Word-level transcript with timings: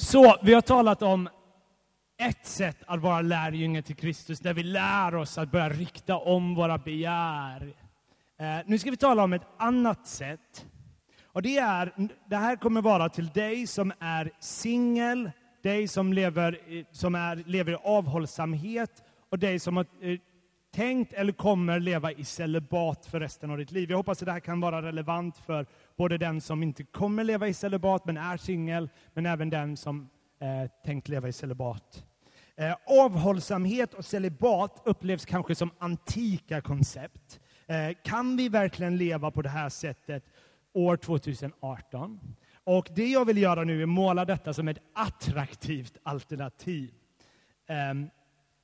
Så, 0.00 0.36
vi 0.42 0.54
har 0.54 0.60
talat 0.60 1.02
om 1.02 1.28
ett 2.18 2.46
sätt 2.46 2.76
att 2.86 3.00
vara 3.00 3.20
lärjunge 3.20 3.82
till 3.82 3.96
Kristus, 3.96 4.40
där 4.40 4.54
vi 4.54 4.62
lär 4.62 5.14
oss 5.14 5.38
att 5.38 5.50
börja 5.50 5.68
rikta 5.68 6.16
om 6.16 6.54
våra 6.54 6.78
begär. 6.78 7.74
Eh, 8.40 8.56
nu 8.66 8.78
ska 8.78 8.90
vi 8.90 8.96
tala 8.96 9.24
om 9.24 9.32
ett 9.32 9.46
annat 9.56 10.06
sätt. 10.06 10.66
Och 11.24 11.42
det, 11.42 11.58
är, 11.58 11.92
det 12.26 12.36
här 12.36 12.56
kommer 12.56 12.82
vara 12.82 13.08
till 13.08 13.28
dig 13.28 13.66
som 13.66 13.92
är 13.98 14.30
singel, 14.40 15.30
dig 15.62 15.88
som 15.88 16.12
lever, 16.12 16.60
som 16.92 17.14
är, 17.14 17.36
lever 17.46 17.72
i 17.72 17.76
avhållsamhet 17.84 19.02
och 19.30 19.38
dig 19.38 19.58
som 19.58 19.76
har 19.76 19.86
eh, 20.00 20.18
tänkt 20.74 21.12
eller 21.12 21.32
kommer 21.32 21.80
leva 21.80 22.12
i 22.12 22.24
celibat 22.24 23.06
för 23.06 23.20
resten 23.20 23.50
av 23.50 23.58
ditt 23.58 23.72
liv. 23.72 23.90
Jag 23.90 23.96
hoppas 23.96 24.22
att 24.22 24.26
det 24.26 24.32
här 24.32 24.40
kan 24.40 24.60
vara 24.60 24.82
relevant 24.82 25.38
för 25.38 25.66
både 25.98 26.18
den 26.18 26.40
som 26.40 26.62
inte 26.62 26.84
kommer 26.84 27.24
leva 27.24 27.48
i 27.48 27.54
celibat 27.54 28.04
men 28.04 28.16
är 28.16 28.36
singel, 28.36 28.90
men 29.14 29.26
även 29.26 29.50
den 29.50 29.76
som 29.76 30.08
eh, 30.40 30.70
tänkt 30.84 31.08
leva 31.08 31.28
i 31.28 31.32
celibat. 31.32 32.04
Eh, 32.56 32.76
avhållsamhet 32.86 33.94
och 33.94 34.04
celibat 34.04 34.82
upplevs 34.84 35.24
kanske 35.24 35.54
som 35.54 35.70
antika 35.78 36.60
koncept. 36.60 37.40
Eh, 37.66 37.96
kan 38.04 38.36
vi 38.36 38.48
verkligen 38.48 38.96
leva 38.96 39.30
på 39.30 39.42
det 39.42 39.48
här 39.48 39.68
sättet 39.68 40.24
år 40.72 40.96
2018? 40.96 42.20
Och 42.64 42.88
det 42.94 43.06
jag 43.06 43.24
vill 43.24 43.38
göra 43.38 43.64
nu 43.64 43.82
är 43.82 43.86
måla 43.86 44.24
detta 44.24 44.52
som 44.52 44.68
ett 44.68 44.82
attraktivt 44.94 45.98
alternativ. 46.02 46.90
Um, 47.90 48.10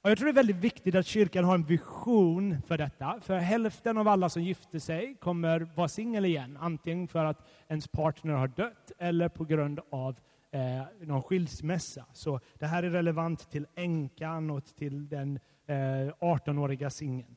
och 0.04 0.10
jag 0.10 0.18
tror 0.18 0.26
det 0.26 0.30
är 0.30 0.34
väldigt 0.34 0.56
viktigt 0.56 0.94
att 0.94 1.06
kyrkan 1.06 1.44
har 1.44 1.54
en 1.54 1.64
vision 1.64 2.62
för 2.66 2.78
detta. 2.78 3.20
För 3.20 3.38
hälften 3.38 3.98
av 3.98 4.08
alla 4.08 4.28
som 4.28 4.42
gifter 4.42 4.78
sig 4.78 5.16
kommer 5.20 5.60
vara 5.74 5.88
singel 5.88 6.24
igen. 6.24 6.58
Antingen 6.60 7.08
för 7.08 7.24
att 7.24 7.46
ens 7.68 7.88
partner 7.88 8.34
har 8.34 8.48
dött 8.48 8.92
eller 8.98 9.28
på 9.28 9.44
grund 9.44 9.80
av 9.90 10.16
eh, 10.50 10.82
någon 11.00 11.22
skilsmässa. 11.22 12.04
Så 12.12 12.40
det 12.58 12.66
här 12.66 12.82
är 12.82 12.90
relevant 12.90 13.50
till 13.50 13.66
änkan 13.74 14.50
och 14.50 14.64
till 14.64 15.08
den 15.08 15.38
eh, 15.66 15.74
18-åriga 16.20 16.91
singeln. 16.91 17.34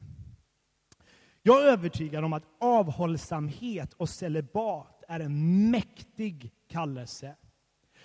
Jag 1.44 1.64
är 1.64 1.68
övertygad 1.68 2.24
om 2.24 2.34
att 2.34 2.44
avhållsamhet 2.60 3.94
och 3.94 4.10
celibat 4.10 5.04
är 5.08 5.20
en 5.20 5.70
mäktig 5.72 6.52
kallelse. 6.70 7.36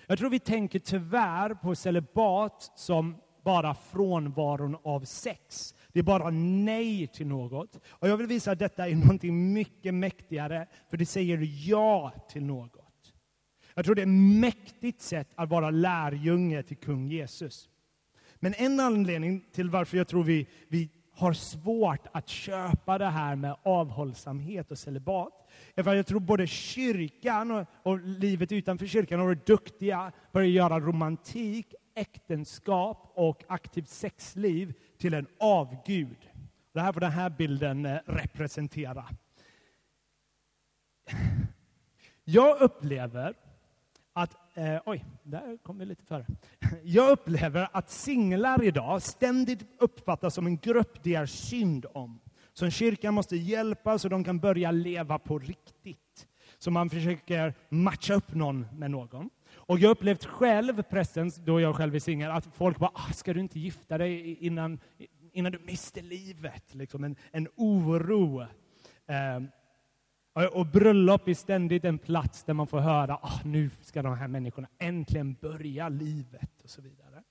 Jag 0.07 0.19
tror 0.19 0.31
vi 0.31 0.39
tänker 0.39 0.79
tyvärr 0.79 1.55
på 1.55 1.75
celibat 1.75 2.73
som 2.77 3.17
bara 3.43 3.75
frånvaron 3.75 4.77
av 4.83 5.05
sex. 5.05 5.75
Det 5.93 5.99
är 5.99 6.03
bara 6.03 6.31
nej 6.31 7.07
till 7.07 7.27
något. 7.27 7.81
Och 7.87 8.09
jag 8.09 8.17
vill 8.17 8.27
visa 8.27 8.51
att 8.51 8.59
detta 8.59 8.89
är 8.89 8.95
någonting 8.95 9.53
mycket 9.53 9.95
mäktigare, 9.95 10.67
för 10.91 10.97
det 10.97 11.07
säger 11.07 11.69
ja 11.69 12.13
till 12.29 12.45
något. 12.45 12.79
Jag 13.75 13.85
tror 13.85 13.95
det 13.95 14.01
är 14.01 14.07
ett 14.07 14.41
mäktigt 14.41 15.01
sätt 15.01 15.29
att 15.35 15.49
vara 15.49 15.71
lärjunge 15.71 16.63
till 16.63 16.77
kung 16.77 17.09
Jesus. 17.09 17.69
Men 18.37 18.55
en 18.55 18.81
anledning 18.81 19.45
till 19.53 19.71
varför 19.71 19.97
jag 19.97 20.09
tror 20.09 20.25
vi, 20.25 20.47
vi 20.69 20.91
har 21.13 21.33
svårt 21.33 22.07
att 22.13 22.29
köpa 22.29 22.99
det 22.99 23.09
här 23.09 23.37
med 23.37 23.57
avhållsamhet 23.63 24.71
och 24.71 24.79
celibat, 24.79 25.43
Eftersom 25.75 25.97
jag 25.97 26.07
tror 26.07 26.21
både 26.21 26.47
kyrkan 26.47 27.51
och, 27.51 27.67
och 27.83 28.01
livet 28.01 28.53
utanför 28.53 28.87
kyrkan 28.87 29.19
har 29.19 29.27
varit 29.27 29.47
duktiga 29.47 30.13
på 30.33 30.39
att 30.39 30.49
göra 30.49 30.81
romantik 30.81 31.75
äktenskap 31.95 33.13
och 33.15 33.45
aktivt 33.49 33.89
sexliv 33.89 34.75
till 34.99 35.15
en 35.15 35.27
avgud. 35.39 36.31
Det 36.73 36.81
här 36.81 36.93
får 36.93 37.01
den 37.01 37.11
här 37.11 37.31
bilden 37.31 37.87
eh, 37.87 37.99
representera. 38.07 39.09
Jag 42.25 42.61
upplever 42.61 43.35
att, 44.13 44.37
eh, 44.55 44.81
oj, 44.87 45.05
där 45.23 45.57
kom 45.57 45.79
vi 45.79 45.85
lite 45.85 46.05
före. 46.05 46.27
Jag 46.83 47.11
upplever 47.11 47.69
att 47.73 47.91
singlar 47.91 48.63
idag 48.63 49.03
ständigt 49.03 49.67
uppfattas 49.79 50.35
som 50.35 50.47
en 50.47 50.57
grupp 50.57 51.03
det 51.03 51.15
är 51.15 51.27
synd 51.27 51.87
om. 51.93 52.21
Som 52.53 52.71
kyrkan 52.71 53.15
måste 53.15 53.37
hjälpa 53.37 53.99
så 53.99 54.09
de 54.09 54.25
kan 54.25 54.39
börja 54.39 54.71
leva 54.71 55.19
på 55.19 55.39
riktigt. 55.39 56.27
Så 56.59 56.71
man 56.71 56.91
försöker 56.91 57.55
matcha 57.69 58.15
upp 58.15 58.35
någon 58.35 58.67
med 58.73 58.91
någon. 58.91 59.31
Och 59.67 59.79
jag 59.79 59.89
har 59.89 59.95
upplevt 59.95 60.25
själv 60.25 60.83
pressen, 60.83 61.31
då 61.45 61.61
jag 61.61 61.77
själv 61.77 61.95
är 61.95 61.99
singel, 61.99 62.31
att 62.31 62.49
folk 62.55 62.79
bara 62.79 62.91
ah, 62.95 63.13
”ska 63.13 63.33
du 63.33 63.41
inte 63.41 63.61
gifta 63.61 63.99
dig 63.99 64.35
innan, 64.35 64.81
innan 65.33 65.53
du 65.53 65.59
mister 65.59 66.03
livet?” 66.03 66.75
liksom 66.75 67.05
En, 67.05 67.17
en 67.31 67.49
oro. 67.57 68.47
Um, 69.07 69.49
och 70.53 70.67
bröllop 70.67 71.29
är 71.29 71.35
ständigt 71.35 71.85
en 71.85 71.99
plats 71.99 72.45
där 72.45 72.55
man 72.55 72.67
får 72.67 72.81
höra 72.81 73.15
ah, 73.23 73.41
nu 73.45 73.71
ska 73.81 74.03
de 74.03 74.19
här 74.19 74.29
människorna 74.29 74.69
äntligen 74.79 75.35
börja 75.41 75.89
livet 75.89 76.63
och 76.63 76.71
så 76.71 76.83
vidare. 76.83 77.23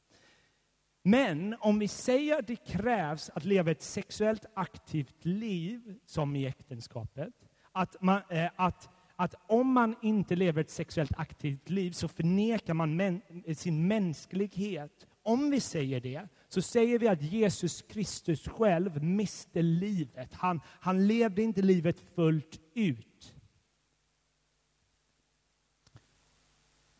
Men 1.03 1.55
om 1.59 1.79
vi 1.79 1.87
säger 1.87 2.39
att 2.39 2.47
det 2.47 2.55
krävs 2.55 3.29
att 3.29 3.45
leva 3.45 3.71
ett 3.71 3.81
sexuellt 3.81 4.45
aktivt 4.53 5.25
liv, 5.25 5.95
som 6.05 6.35
i 6.35 6.45
äktenskapet, 6.45 7.33
att, 7.71 8.01
man, 8.01 8.21
eh, 8.29 8.49
att 8.55 8.89
att 9.21 9.35
om 9.47 9.73
man 9.73 9.95
inte 10.01 10.35
lever 10.35 10.61
ett 10.61 10.69
sexuellt 10.69 11.11
aktivt 11.17 11.69
liv 11.69 11.91
så 11.91 12.07
förnekar 12.07 12.73
man 12.73 12.95
män, 12.95 13.21
sin 13.55 13.87
mänsklighet. 13.87 15.07
Om 15.23 15.51
vi 15.51 15.59
säger 15.59 16.01
det, 16.01 16.27
så 16.49 16.61
säger 16.61 16.99
vi 16.99 17.07
att 17.07 17.21
Jesus 17.21 17.81
Kristus 17.81 18.47
själv 18.47 19.03
miste 19.03 19.61
livet. 19.61 20.33
Han, 20.33 20.61
han 20.65 21.07
levde 21.07 21.41
inte 21.41 21.61
livet 21.61 21.99
fullt 22.15 22.59
ut. 22.73 23.35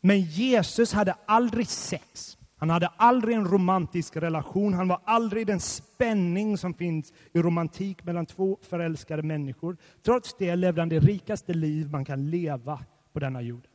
Men 0.00 0.20
Jesus 0.20 0.92
hade 0.92 1.12
aldrig 1.26 1.68
sex. 1.68 2.38
Han 2.62 2.70
hade 2.70 2.86
aldrig 2.86 3.36
en 3.36 3.48
romantisk 3.48 4.16
relation. 4.16 4.74
Han 4.74 4.88
var 4.88 5.00
aldrig 5.04 5.46
den 5.46 5.60
spänning 5.60 6.58
som 6.58 6.74
finns 6.74 7.12
i 7.32 7.42
romantik 7.42 8.04
mellan 8.04 8.26
två 8.26 8.58
förälskade 8.62 9.22
människor. 9.22 9.76
Trots 10.04 10.34
det 10.38 10.56
levde 10.56 10.80
han 10.80 10.88
det 10.88 11.00
rikaste 11.00 11.54
liv 11.54 11.90
man 11.90 12.04
kan 12.04 12.30
leva 12.30 12.84
på 13.12 13.18
denna 13.18 13.42
jorden. 13.42 13.70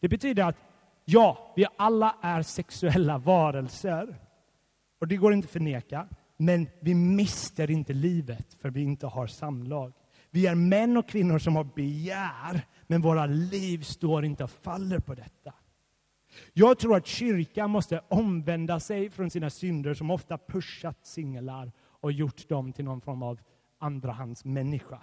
Det 0.00 0.08
betyder 0.08 0.44
att 0.44 0.56
ja, 1.04 1.52
vi 1.56 1.66
alla 1.78 2.16
är 2.22 2.42
sexuella 2.42 3.18
varelser. 3.18 4.16
Och 5.00 5.08
det 5.08 5.16
går 5.16 5.32
inte 5.32 5.46
att 5.46 5.52
förneka. 5.52 6.08
Men 6.36 6.66
vi 6.80 6.94
mister 6.94 7.70
inte 7.70 7.92
livet 7.92 8.54
för 8.60 8.70
vi 8.70 8.82
inte 8.82 9.06
har 9.06 9.26
samlag. 9.26 9.92
Vi 10.30 10.46
är 10.46 10.54
män 10.54 10.96
och 10.96 11.08
kvinnor 11.08 11.38
som 11.38 11.56
har 11.56 11.64
begär, 11.64 12.66
men 12.86 13.00
våra 13.00 13.26
liv 13.26 13.82
står 13.82 14.24
inte 14.24 14.44
och 14.44 14.50
faller 14.50 14.98
på 14.98 15.14
detta. 15.14 15.52
Jag 16.52 16.78
tror 16.78 16.96
att 16.96 17.06
kyrkan 17.06 17.70
måste 17.70 18.00
omvända 18.08 18.80
sig 18.80 19.10
från 19.10 19.30
sina 19.30 19.50
synder 19.50 19.94
som 19.94 20.10
ofta 20.10 20.38
pushat 20.38 21.06
singlar 21.06 21.72
och 21.78 22.12
gjort 22.12 22.48
dem 22.48 22.72
till 22.72 22.84
någon 22.84 23.00
form 23.00 23.22
av 23.22 23.40
andrahandsmänniska. 23.78 25.00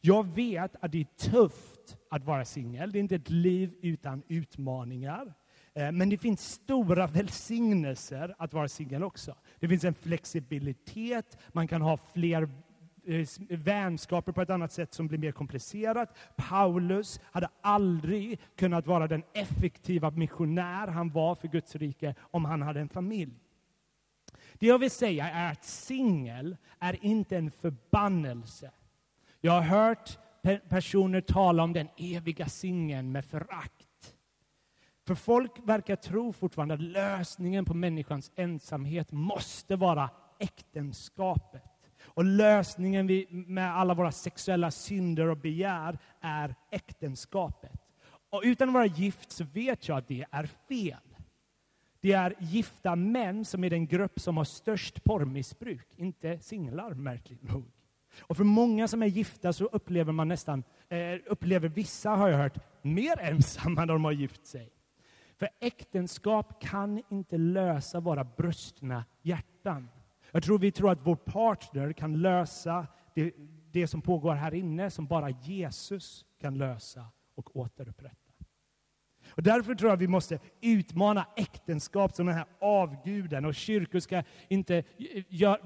Jag 0.00 0.34
vet 0.34 0.76
att 0.80 0.92
det 0.92 1.00
är 1.00 1.30
tufft 1.30 1.96
att 2.10 2.24
vara 2.24 2.44
singel. 2.44 2.92
Det 2.92 2.98
är 2.98 3.00
inte 3.00 3.14
ett 3.14 3.30
liv 3.30 3.74
utan 3.82 4.22
utmaningar. 4.28 5.34
Eh, 5.74 5.92
men 5.92 6.08
det 6.08 6.18
finns 6.18 6.52
stora 6.52 7.06
välsignelser 7.06 8.34
att 8.38 8.52
vara 8.52 8.68
singel 8.68 9.02
också. 9.02 9.36
Det 9.60 9.68
finns 9.68 9.84
en 9.84 9.94
flexibilitet, 9.94 11.38
man 11.52 11.68
kan 11.68 11.82
ha 11.82 11.96
fler 11.96 12.48
Eh, 13.04 13.26
vänskaper 13.48 14.32
på 14.32 14.42
ett 14.42 14.50
annat 14.50 14.72
sätt 14.72 14.94
som 14.94 15.08
blir 15.08 15.18
mer 15.18 15.32
komplicerat. 15.32 16.16
Paulus 16.36 17.20
hade 17.24 17.48
aldrig 17.60 18.40
kunnat 18.56 18.86
vara 18.86 19.06
den 19.06 19.22
effektiva 19.32 20.10
missionär 20.10 20.86
han 20.86 21.10
var 21.10 21.34
för 21.34 21.48
Guds 21.48 21.76
rike 21.76 22.14
om 22.20 22.44
han 22.44 22.62
hade 22.62 22.80
en 22.80 22.88
familj. 22.88 23.32
Det 24.54 24.66
jag 24.66 24.78
vill 24.78 24.90
säga 24.90 25.30
är 25.30 25.52
att 25.52 25.64
singel 25.64 26.56
är 26.78 27.04
inte 27.04 27.36
en 27.36 27.50
förbannelse. 27.50 28.70
Jag 29.40 29.52
har 29.52 29.62
hört 29.62 30.18
personer 30.68 31.20
tala 31.20 31.62
om 31.62 31.72
den 31.72 31.88
eviga 31.96 32.46
singeln 32.46 33.12
med 33.12 33.24
förakt. 33.24 34.16
För 35.06 35.14
folk 35.14 35.52
verkar 35.64 35.96
tro 35.96 36.32
fortfarande 36.32 36.74
att 36.74 36.80
lösningen 36.80 37.64
på 37.64 37.74
människans 37.74 38.32
ensamhet 38.36 39.12
måste 39.12 39.76
vara 39.76 40.10
äktenskapet. 40.38 41.71
Och 42.14 42.24
lösningen 42.24 43.24
med 43.30 43.76
alla 43.76 43.94
våra 43.94 44.12
sexuella 44.12 44.70
synder 44.70 45.28
och 45.28 45.36
begär 45.36 45.98
är 46.20 46.54
äktenskapet. 46.70 47.80
Och 48.30 48.42
utan 48.44 48.68
att 48.68 48.74
vara 48.74 48.86
gift 48.86 49.32
så 49.32 49.44
vet 49.44 49.88
jag 49.88 49.98
att 49.98 50.08
det 50.08 50.24
är 50.30 50.46
fel. 50.68 51.16
Det 52.00 52.12
är 52.12 52.34
gifta 52.38 52.96
män 52.96 53.44
som 53.44 53.64
är 53.64 53.70
den 53.70 53.86
grupp 53.86 54.20
som 54.20 54.36
har 54.36 54.44
störst 54.44 55.04
porrmissbruk, 55.04 55.86
inte 55.96 56.38
singlar 56.38 56.94
märkligt 56.94 57.42
nog. 57.42 57.64
Och 58.20 58.36
för 58.36 58.44
många 58.44 58.88
som 58.88 59.02
är 59.02 59.06
gifta 59.06 59.52
så 59.52 59.64
upplever 59.64 60.12
man 60.12 60.28
nästan, 60.28 60.64
eh, 60.88 61.18
upplever 61.26 61.68
vissa 61.68 62.10
har 62.10 62.28
jag 62.28 62.38
hört, 62.38 62.58
mer 62.82 63.20
ensamma 63.20 63.84
när 63.84 63.92
de 63.92 64.04
har 64.04 64.12
gift 64.12 64.46
sig. 64.46 64.72
För 65.38 65.48
äktenskap 65.60 66.62
kan 66.62 67.02
inte 67.08 67.38
lösa 67.38 68.00
våra 68.00 68.24
brustna 68.24 69.04
hjärtan. 69.22 69.88
Jag 70.32 70.42
tror 70.42 70.58
vi 70.58 70.72
tror 70.72 70.90
att 70.90 71.06
vår 71.06 71.16
partner 71.16 71.92
kan 71.92 72.20
lösa 72.22 72.86
det, 73.14 73.34
det 73.72 73.86
som 73.86 74.02
pågår 74.02 74.34
här 74.34 74.54
inne 74.54 74.90
som 74.90 75.06
bara 75.06 75.30
Jesus 75.30 76.24
kan 76.40 76.58
lösa 76.58 77.06
och 77.34 77.56
återupprätta. 77.56 78.16
Och 79.28 79.42
därför 79.42 79.74
tror 79.74 79.90
jag 79.90 79.96
vi 79.96 80.08
måste 80.08 80.38
utmana 80.60 81.26
äktenskap 81.36 82.14
som 82.14 82.26
den 82.26 82.34
här 82.34 82.46
avguden. 82.60 83.44
Och 83.44 83.54
kyrkor 83.54 84.00
ska 84.00 84.22
inte 84.48 84.82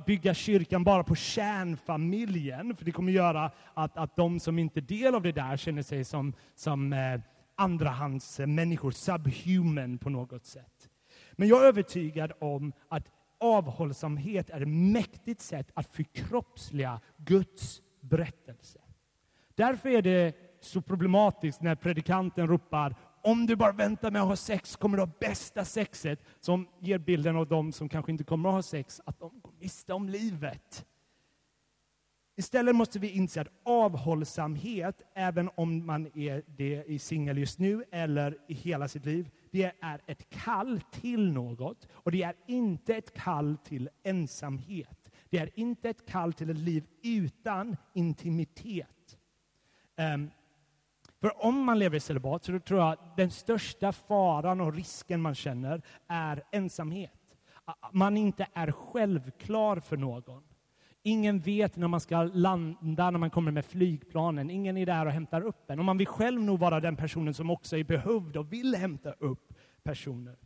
bygga 0.06 0.34
kyrkan 0.34 0.84
bara 0.84 1.04
på 1.04 1.14
kärnfamiljen, 1.14 2.76
för 2.76 2.84
det 2.84 2.92
kommer 2.92 3.12
göra 3.12 3.50
att, 3.74 3.96
att 3.96 4.16
de 4.16 4.40
som 4.40 4.58
inte 4.58 4.80
är 4.80 4.82
del 4.82 5.14
av 5.14 5.22
det 5.22 5.32
där 5.32 5.56
känner 5.56 5.82
sig 5.82 6.04
som, 6.04 6.32
som 6.54 6.92
eh, 6.92 7.20
andrahandsmänniskor, 7.54 8.90
subhuman 8.90 9.98
på 9.98 10.10
något 10.10 10.46
sätt. 10.46 10.90
Men 11.32 11.48
jag 11.48 11.62
är 11.62 11.68
övertygad 11.68 12.32
om 12.40 12.72
att 12.88 13.10
avhållsamhet 13.40 14.50
är 14.50 14.60
ett 14.60 14.68
mäktigt 14.68 15.40
sätt 15.40 15.70
att 15.74 15.86
förkroppsliga 15.86 17.00
Guds 17.16 17.82
berättelse. 18.00 18.80
Därför 19.54 19.88
är 19.88 20.02
det 20.02 20.36
så 20.60 20.80
problematiskt 20.80 21.62
när 21.62 21.74
predikanten 21.74 22.48
ropar 22.48 22.96
om 23.26 23.46
du 23.46 23.56
bara 23.56 23.72
väntar 23.72 24.10
med 24.10 24.22
att 24.22 24.28
ha 24.28 24.36
sex 24.36 24.76
kommer 24.76 24.96
du 24.96 25.02
ha 25.02 25.12
bästa 25.20 25.64
sexet, 25.64 26.22
som 26.40 26.68
ger 26.80 26.98
bilden 26.98 27.36
av 27.36 27.48
de 27.48 27.72
som 27.72 27.88
kanske 27.88 28.12
inte 28.12 28.24
kommer 28.24 28.48
att 28.48 28.54
ha 28.54 28.62
sex, 28.62 29.00
att 29.04 29.18
de 29.18 29.40
går 29.40 29.52
miste 29.60 29.92
om 29.92 30.08
livet. 30.08 30.86
Istället 32.36 32.76
måste 32.76 32.98
vi 32.98 33.10
inse 33.10 33.40
att 33.40 33.48
avhållsamhet, 33.64 35.02
även 35.14 35.50
om 35.54 35.86
man 35.86 36.06
är 36.14 36.42
det 36.46 36.84
i 36.86 36.98
singel 36.98 37.38
just 37.38 37.58
nu 37.58 37.84
eller 37.90 38.38
i 38.48 38.54
hela 38.54 38.88
sitt 38.88 39.06
liv, 39.06 39.30
det 39.56 39.72
är 39.80 40.00
ett 40.06 40.30
kall 40.30 40.80
till 40.90 41.32
något 41.32 41.88
och 41.92 42.12
det 42.12 42.22
är 42.22 42.34
inte 42.46 42.94
ett 42.94 43.14
kall 43.14 43.56
till 43.64 43.88
ensamhet. 44.02 45.10
Det 45.30 45.38
är 45.38 45.50
inte 45.54 45.90
ett 45.90 46.06
kall 46.06 46.32
till 46.32 46.50
ett 46.50 46.58
liv 46.58 46.84
utan 47.02 47.76
intimitet. 47.94 49.18
Um, 50.14 50.30
för 51.20 51.44
om 51.44 51.64
man 51.64 51.78
lever 51.78 51.96
i 51.96 52.00
celibat 52.00 52.44
så 52.44 52.58
tror 52.58 52.80
jag 52.80 52.92
att 52.92 53.16
den 53.16 53.30
största 53.30 53.92
faran 53.92 54.60
och 54.60 54.74
risken 54.74 55.20
man 55.20 55.34
känner 55.34 55.82
är 56.08 56.42
ensamhet. 56.52 57.12
Man 57.92 58.16
inte 58.16 58.46
är 58.52 58.72
självklar 58.72 59.80
för 59.80 59.96
någon. 59.96 60.42
Ingen 61.02 61.40
vet 61.40 61.76
när 61.76 61.88
man 61.88 62.00
ska 62.00 62.22
landa 62.22 63.10
när 63.10 63.18
man 63.18 63.30
kommer 63.30 63.52
med 63.52 63.64
flygplanen. 63.64 64.50
Ingen 64.50 64.76
är 64.76 64.86
där 64.86 65.06
och 65.06 65.12
hämtar 65.12 65.40
upp 65.40 65.70
en. 65.70 65.78
Och 65.78 65.84
man 65.84 65.98
vill 65.98 66.06
själv 66.06 66.42
nog 66.42 66.58
vara 66.58 66.80
den 66.80 66.96
personen 66.96 67.34
som 67.34 67.50
också 67.50 67.76
är 67.76 67.84
behövd 67.84 68.36
och 68.36 68.52
vill 68.52 68.74
hämta 68.74 69.12
upp 69.12 69.45
personer. 69.86 70.36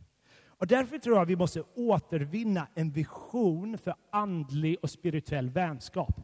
Och 0.45 0.67
därför 0.67 0.97
tror 0.97 1.17
jag 1.17 1.25
vi 1.25 1.35
måste 1.35 1.63
återvinna 1.75 2.67
en 2.75 2.91
vision 2.91 3.77
för 3.77 3.93
andlig 4.11 4.77
och 4.81 4.89
spirituell 4.89 5.49
vänskap. 5.49 6.15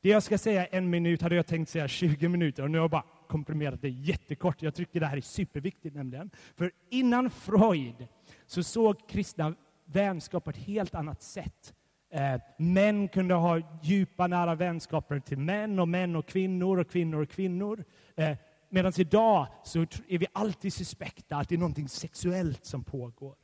Det 0.00 0.08
jag 0.08 0.22
ska 0.22 0.38
säga 0.38 0.66
en 0.66 0.90
minut 0.90 1.22
hade 1.22 1.34
jag 1.34 1.46
tänkt 1.46 1.68
säga 1.68 1.88
20 1.88 2.28
minuter 2.28 2.62
och 2.62 2.70
nu 2.70 2.78
har 2.78 2.82
jag 2.82 2.90
bara 2.90 3.04
komprimerat 3.28 3.82
det 3.82 3.88
jättekort. 3.88 4.62
Jag 4.62 4.74
tycker 4.74 5.00
det 5.00 5.06
här 5.06 5.16
är 5.16 5.20
superviktigt 5.20 5.94
nämligen. 5.94 6.30
För 6.56 6.70
innan 6.90 7.30
Freud 7.30 8.06
så 8.46 8.62
såg 8.62 9.08
kristna 9.08 9.54
vänskap 9.84 10.44
på 10.44 10.50
ett 10.50 10.56
helt 10.56 10.94
annat 10.94 11.22
sätt. 11.22 11.74
Eh, 12.12 12.40
män 12.58 13.08
kunde 13.08 13.34
ha 13.34 13.60
djupa, 13.82 14.26
nära 14.26 14.54
vänskaper 14.54 15.18
till 15.18 15.38
män 15.38 15.78
och 15.78 15.88
män 15.88 16.16
och 16.16 16.26
kvinnor 16.26 16.78
och 16.78 16.90
kvinnor 16.90 17.22
och 17.22 17.30
kvinnor. 17.30 17.84
Eh, 18.16 18.36
Medan 18.74 18.92
idag 18.96 19.46
så 19.64 19.80
är 19.80 20.18
vi 20.18 20.26
alltid 20.32 20.72
suspekta 20.72 21.36
att 21.36 21.48
det 21.48 21.54
är 21.54 21.58
någonting 21.58 21.88
sexuellt 21.88 22.64
som 22.64 22.84
pågår. 22.84 23.34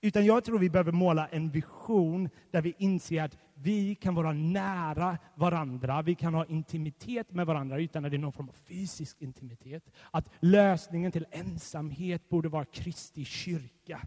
Utan 0.00 0.24
jag 0.24 0.44
tror 0.44 0.58
vi 0.58 0.70
behöver 0.70 0.92
måla 0.92 1.28
en 1.28 1.50
vision 1.50 2.28
där 2.50 2.62
vi 2.62 2.74
inser 2.78 3.22
att 3.22 3.36
vi 3.54 3.94
kan 3.94 4.14
vara 4.14 4.32
nära 4.32 5.18
varandra, 5.34 6.02
vi 6.02 6.14
kan 6.14 6.34
ha 6.34 6.46
intimitet 6.46 7.32
med 7.32 7.46
varandra 7.46 7.80
utan 7.80 8.04
att 8.04 8.10
det 8.10 8.16
är 8.16 8.18
någon 8.18 8.32
form 8.32 8.48
av 8.48 8.52
fysisk 8.52 9.22
intimitet. 9.22 9.90
Att 10.10 10.30
lösningen 10.40 11.12
till 11.12 11.26
ensamhet 11.30 12.28
borde 12.28 12.48
vara 12.48 12.64
Kristi 12.64 13.24
kyrka. 13.24 14.00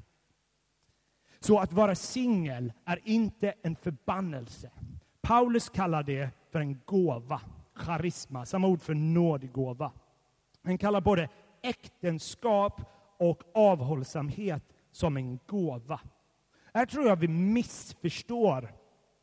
Så 1.40 1.60
att 1.60 1.74
vara 1.74 1.96
singel 1.96 2.74
är 2.86 3.00
inte 3.04 3.54
en 3.62 3.76
förbannelse. 3.76 4.72
Paulus 5.22 5.70
kallar 5.70 6.04
det 6.04 6.30
för 6.52 6.60
en 6.60 6.80
gåva, 6.86 7.42
charisma, 7.74 8.46
samma 8.46 8.68
ord 8.68 8.82
för 8.82 8.94
nådgåva. 8.94 9.92
Han 10.64 10.78
kallar 10.78 11.02
både 11.02 11.30
äktenskap 11.62 12.82
och 13.18 13.44
avhållsamhet 13.54 14.64
som 14.92 15.18
en 15.18 15.40
gåva. 15.48 16.00
Här 16.74 16.86
tror 16.86 17.08
jag 17.08 17.16
vi 17.16 17.28
missförstår 17.28 18.72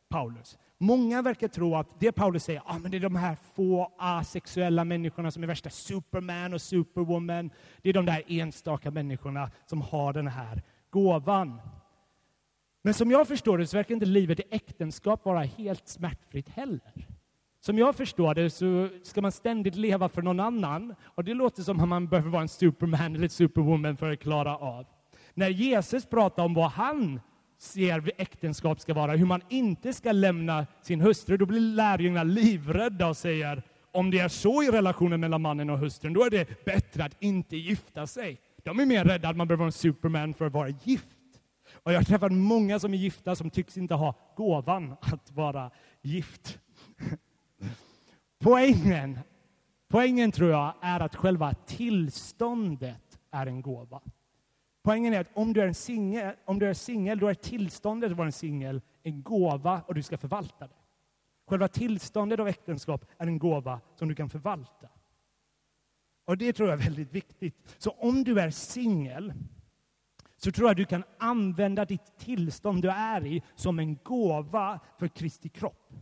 Paulus. 0.09 0.59
Många 0.79 1.23
verkar 1.23 1.49
tro 1.49 1.75
att 1.75 2.01
det 2.01 2.13
Paulus 2.13 2.45
säger, 2.45 2.63
ah, 2.67 2.79
men 2.79 2.91
det 2.91 2.97
är 2.97 3.01
de 3.01 3.17
här 3.17 3.37
få 3.55 3.93
asexuella 3.99 4.85
människorna 4.85 5.31
som 5.31 5.43
är 5.43 5.47
värsta 5.47 5.71
superman 5.71 6.55
och 6.55 6.63
superwoman. 6.63 7.51
Det 7.83 7.89
är 7.89 7.93
de 7.93 8.07
där 8.07 8.23
enstaka 8.27 8.91
människorna 8.91 9.51
som 9.67 9.83
har 9.83 10.13
den 10.13 10.29
här 10.29 10.63
gåvan. 10.91 11.61
Men 12.83 12.95
som 12.95 13.11
jag 13.11 13.29
förstår 13.29 13.59
det 13.59 13.67
så 13.67 13.77
verkar 13.77 13.95
inte 13.95 14.07
livet 14.07 14.41
i 14.41 14.43
äktenskap 14.51 15.25
vara 15.25 15.43
helt 15.43 15.89
smärtfritt 15.89 16.49
heller. 16.49 17.09
Som 17.61 17.79
jag 17.79 17.97
förstår 17.97 18.35
det 18.35 18.51
så 18.51 18.89
ska 19.03 19.21
man 19.23 19.33
ständigt 19.33 19.77
leva 19.77 20.09
för 20.09 20.23
någon 20.23 20.41
annan 20.41 20.95
och 21.05 21.25
det 21.25 21.35
låter 21.35 21.63
som 21.63 21.81
att 21.81 21.89
man 21.89 22.09
behöver 22.09 22.31
vara 22.31 22.43
en 22.43 22.49
superman 22.49 23.15
eller 23.17 23.29
superwoman 23.29 23.97
för 23.97 24.13
att 24.13 24.21
klara 24.21 24.57
av. 24.57 24.87
När 25.35 25.49
Jesus 25.49 26.07
pratar 26.07 26.45
om 26.45 26.55
vad 26.55 26.71
han 26.71 27.21
ser 27.59 28.11
äktenskap 28.17 28.81
ska 28.81 28.95
vara, 28.95 29.13
hur 29.13 29.27
man 29.27 29.43
inte 29.49 29.93
ska 29.93 30.13
lämna 30.13 30.67
sin 30.83 31.01
hustru, 31.01 31.37
då 31.37 31.47
blir 31.47 31.61
lärjungarna 31.61 32.25
livrädda 32.25 33.09
och 33.09 33.17
säger 33.17 33.63
om 33.93 34.11
det 34.11 34.19
är 34.19 34.29
så 34.29 34.63
i 34.63 34.71
relationen 34.71 35.21
mellan 35.21 35.43
mannen 35.43 35.71
och 35.71 35.79
hustrun, 35.79 36.13
då 36.13 36.25
är 36.25 36.31
det 36.31 36.65
bättre 36.65 37.05
att 37.05 37.17
inte 37.23 37.57
gifta 37.57 38.07
sig. 38.07 38.41
De 38.65 38.81
är 38.81 38.87
mer 38.87 39.05
rädda 39.05 39.29
att 39.29 39.37
man 39.37 39.49
behöver 39.49 39.59
vara 39.59 39.69
en 39.69 39.73
superman 39.73 40.35
för 40.35 40.47
att 40.47 40.53
vara 40.53 40.69
gift. 40.69 41.19
Och 41.73 41.93
jag 41.93 41.99
har 41.99 42.05
träffat 42.05 42.33
många 42.33 42.79
som 42.79 42.95
är 42.95 42.99
gifta 42.99 43.37
som 43.37 43.51
tycks 43.51 43.77
inte 43.77 43.95
ha 43.95 44.15
gåvan 44.37 44.97
att 45.01 45.31
vara 45.33 45.71
gift. 46.03 46.59
Poängen, 48.39 49.19
poängen 49.89 50.33
tror 50.33 50.51
jag 50.51 50.75
är 50.81 51.01
att 51.01 51.17
själva 51.17 51.55
tillståndet 51.55 53.19
är 53.31 53.47
en 53.47 53.63
gåva. 53.63 54.01
Poängen 54.83 55.15
är 55.15 55.21
att 55.21 55.31
om 55.35 55.53
du 55.53 55.63
är 55.63 55.73
singel, 55.73 56.35
om 56.45 56.59
du 56.59 56.67
är 56.67 56.75
singel, 56.75 57.19
då 57.19 57.29
är 57.29 57.35
tillståndet 57.35 58.11
att 58.11 58.17
vara 58.17 58.27
en 58.27 58.33
singel 58.33 58.83
en 59.03 59.23
gåva 59.23 59.83
och 59.87 59.95
du 59.95 60.03
ska 60.03 60.19
förvalta 60.19 60.67
det. 60.67 60.75
Själva 61.47 61.69
tillståndet 61.69 62.41
av 62.41 62.49
äktenskap 62.49 63.05
är 63.19 63.27
en 63.27 63.39
gåva 63.39 63.81
som 63.97 64.09
du 64.09 64.15
kan 64.15 64.31
förvalta. 64.31 64.89
Och 66.25 66.39
det 66.39 66.53
tror 66.53 66.69
jag 66.69 66.79
är 66.79 66.85
väldigt 66.85 67.15
viktigt. 67.15 67.77
Så 67.79 67.91
om 67.91 68.25
du 68.25 68.41
är 68.41 68.51
singel 68.51 69.33
så 70.37 70.53
tror 70.53 70.69
jag 70.69 70.77
du 70.77 70.85
kan 70.85 71.05
använda 71.19 71.85
ditt 71.85 72.19
tillstånd 72.19 72.83
du 72.83 72.91
är 72.91 73.27
i 73.27 73.43
som 73.55 73.79
en 73.79 73.97
gåva 73.97 74.81
för 74.99 75.09
Kristi 75.09 75.49
kropp. 75.49 75.93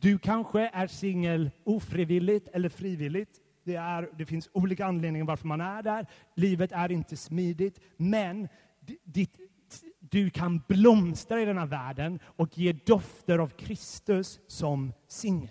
Du 0.00 0.18
kanske 0.18 0.70
är 0.72 0.86
singel 0.86 1.50
ofrivilligt 1.64 2.48
eller 2.48 2.68
frivilligt. 2.68 3.40
Det, 3.64 3.74
är, 3.74 4.08
det 4.18 4.26
finns 4.26 4.48
olika 4.52 4.86
anledningar 4.86 5.26
varför 5.26 5.46
man 5.46 5.60
är 5.60 5.82
där. 5.82 6.06
Livet 6.34 6.72
är 6.72 6.92
inte 6.92 7.16
smidigt, 7.16 7.80
men 7.96 8.48
ditt, 9.04 9.36
du 9.98 10.30
kan 10.30 10.62
blomstra 10.68 11.40
i 11.40 11.44
denna 11.44 11.66
världen 11.66 12.18
och 12.24 12.58
ge 12.58 12.72
dofter 12.72 13.38
av 13.38 13.48
Kristus 13.48 14.40
som 14.46 14.92
singel. 15.08 15.50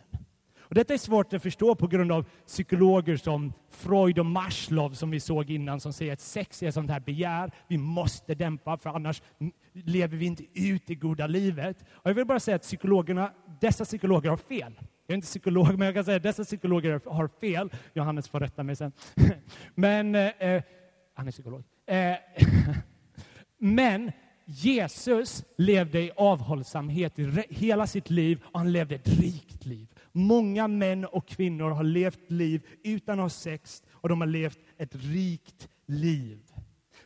Och 0.59 0.75
detta 0.75 0.93
är 0.93 0.97
svårt 0.97 1.33
att 1.33 1.43
förstå 1.43 1.75
på 1.75 1.87
grund 1.87 2.11
av 2.11 2.25
psykologer 2.47 3.17
som 3.17 3.53
Freud 3.69 4.19
och 4.19 4.25
Maslow 4.25 4.93
som 4.93 5.11
vi 5.11 5.19
såg 5.19 5.49
innan 5.49 5.79
som 5.79 5.93
säger 5.93 6.13
att 6.13 6.21
sex 6.21 6.63
är 6.63 6.71
sånt 6.71 6.89
här 6.89 6.99
begär 6.99 7.51
vi 7.67 7.77
måste 7.77 8.35
dämpa 8.35 8.77
för 8.77 8.89
annars 8.89 9.21
lever 9.83 10.17
vi 10.17 10.25
inte 10.25 10.43
ut 10.53 10.83
det 10.85 10.95
goda 10.95 11.27
livet. 11.27 11.77
Och 11.89 12.09
jag 12.09 12.13
vill 12.13 12.25
bara 12.25 12.39
säga 12.39 12.55
att 12.55 12.61
psykologerna, 12.61 13.31
dessa 13.61 13.85
psykologer 13.85 14.29
har 14.29 14.37
fel. 14.37 14.73
Jag 15.07 15.13
är 15.13 15.15
inte 15.15 15.27
psykolog, 15.27 15.77
men 15.77 15.85
jag 15.85 15.95
kan 15.95 16.05
säga 16.05 16.17
att 16.17 16.23
dessa 16.23 16.43
psykologer 16.43 17.01
har 17.05 17.27
fel. 17.27 17.69
Johannes 17.93 18.27
får 18.27 18.39
rätta 18.39 18.63
mig 18.63 18.75
sen. 18.75 18.91
men, 19.75 20.15
eh, 20.15 20.21
eh, 20.39 20.63
han 21.13 21.27
är 21.27 21.31
psykolog. 21.31 21.63
Eh, 21.85 22.15
men 23.57 24.11
Jesus 24.45 25.43
levde 25.57 26.01
i 26.01 26.11
avhållsamhet 26.17 27.19
i 27.19 27.43
hela 27.49 27.87
sitt 27.87 28.09
liv 28.09 28.43
och 28.43 28.59
han 28.59 28.71
levde 28.71 28.95
ett 28.95 29.07
rikt 29.07 29.65
liv. 29.65 29.87
Många 30.11 30.67
män 30.67 31.05
och 31.05 31.27
kvinnor 31.27 31.69
har 31.69 31.83
levt 31.83 32.31
liv 32.31 32.61
utan 32.83 33.19
att 33.19 33.23
ha 33.23 33.29
sex 33.29 33.83
och 33.91 34.09
de 34.09 34.21
har 34.21 34.27
levt 34.27 34.59
ett 34.77 34.95
rikt 34.95 35.69
liv. 35.85 36.39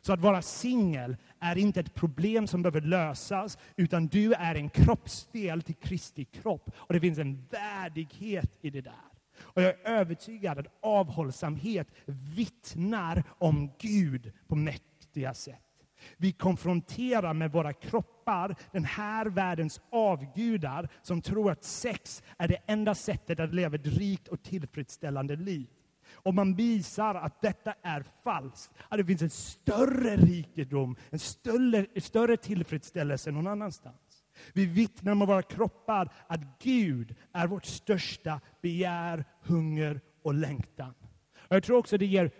Så 0.09 0.13
att 0.13 0.19
vara 0.19 0.41
singel 0.41 1.17
är 1.39 1.57
inte 1.57 1.79
ett 1.79 1.93
problem 1.93 2.47
som 2.47 2.61
behöver 2.61 2.81
lösas, 2.81 3.57
utan 3.75 4.07
du 4.07 4.33
är 4.33 4.55
en 4.55 4.69
kroppsdel 4.69 5.61
till 5.61 5.75
Kristi 5.75 6.25
kropp. 6.25 6.71
Och 6.75 6.93
det 6.93 6.99
finns 6.99 7.17
en 7.17 7.45
värdighet 7.49 8.57
i 8.61 8.69
det 8.69 8.81
där. 8.81 8.93
Och 9.39 9.61
jag 9.61 9.69
är 9.69 9.87
övertygad 9.89 10.59
att 10.59 10.77
avhållsamhet 10.81 11.87
vittnar 12.35 13.23
om 13.37 13.71
Gud 13.79 14.31
på 14.47 14.55
mäktiga 14.55 15.33
sätt. 15.33 15.85
Vi 16.17 16.31
konfronterar 16.31 17.33
med 17.33 17.51
våra 17.51 17.73
kroppar 17.73 18.55
den 18.71 18.85
här 18.85 19.25
världens 19.25 19.81
avgudar 19.91 20.89
som 21.01 21.21
tror 21.21 21.51
att 21.51 21.63
sex 21.63 22.23
är 22.37 22.47
det 22.47 22.57
enda 22.65 22.95
sättet 22.95 23.39
att 23.39 23.53
leva 23.53 23.75
ett 23.75 23.87
rikt 23.87 24.27
och 24.27 24.43
tillfredsställande 24.43 25.35
liv. 25.35 25.67
Om 26.23 26.35
man 26.35 26.55
visar 26.55 27.15
att 27.15 27.41
detta 27.41 27.73
är 27.81 28.03
falskt, 28.23 28.73
att 28.89 28.97
det 28.97 29.05
finns 29.05 29.21
en 29.21 29.29
större 29.29 30.15
rikedom, 30.15 30.95
en 31.09 31.19
större, 31.19 32.01
större 32.01 32.37
tillfredsställelse 32.37 33.31
någon 33.31 33.47
annanstans. 33.47 34.23
Vi 34.53 34.65
vittnar 34.65 35.15
med 35.15 35.27
våra 35.27 35.41
kroppar 35.41 36.13
att 36.27 36.41
Gud 36.63 37.15
är 37.33 37.47
vårt 37.47 37.65
största 37.65 38.41
begär, 38.61 39.25
hunger 39.41 40.01
och 40.21 40.33
längtan. 40.33 40.93
Och 41.49 41.55
jag 41.55 41.63
tror 41.63 41.77
också 41.77 41.97
det 41.97 42.05
ger 42.05 42.31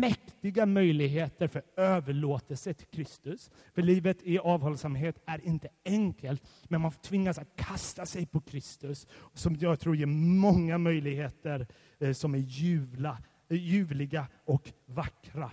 mäktiga 0.00 0.66
möjligheter 0.66 1.46
för 1.46 1.62
överlåtelse 1.76 2.74
till 2.74 2.86
Kristus. 2.86 3.50
För 3.74 3.82
livet 3.82 4.18
i 4.22 4.38
avhållsamhet 4.38 5.22
är 5.26 5.46
inte 5.46 5.68
enkelt, 5.84 6.42
men 6.68 6.80
man 6.80 6.92
tvingas 6.92 7.38
att 7.38 7.56
kasta 7.56 8.06
sig 8.06 8.26
på 8.26 8.40
Kristus, 8.40 9.06
som 9.34 9.56
jag 9.56 9.80
tror 9.80 9.96
ger 9.96 10.06
många 10.06 10.78
möjligheter 10.78 11.60
eh, 11.60 11.66
Eh, 11.98 12.12
som 12.12 12.34
är 12.34 12.38
ljuvla, 12.38 13.18
eh, 13.48 13.56
ljuvliga 13.56 14.26
och 14.44 14.72
vackra. 14.86 15.50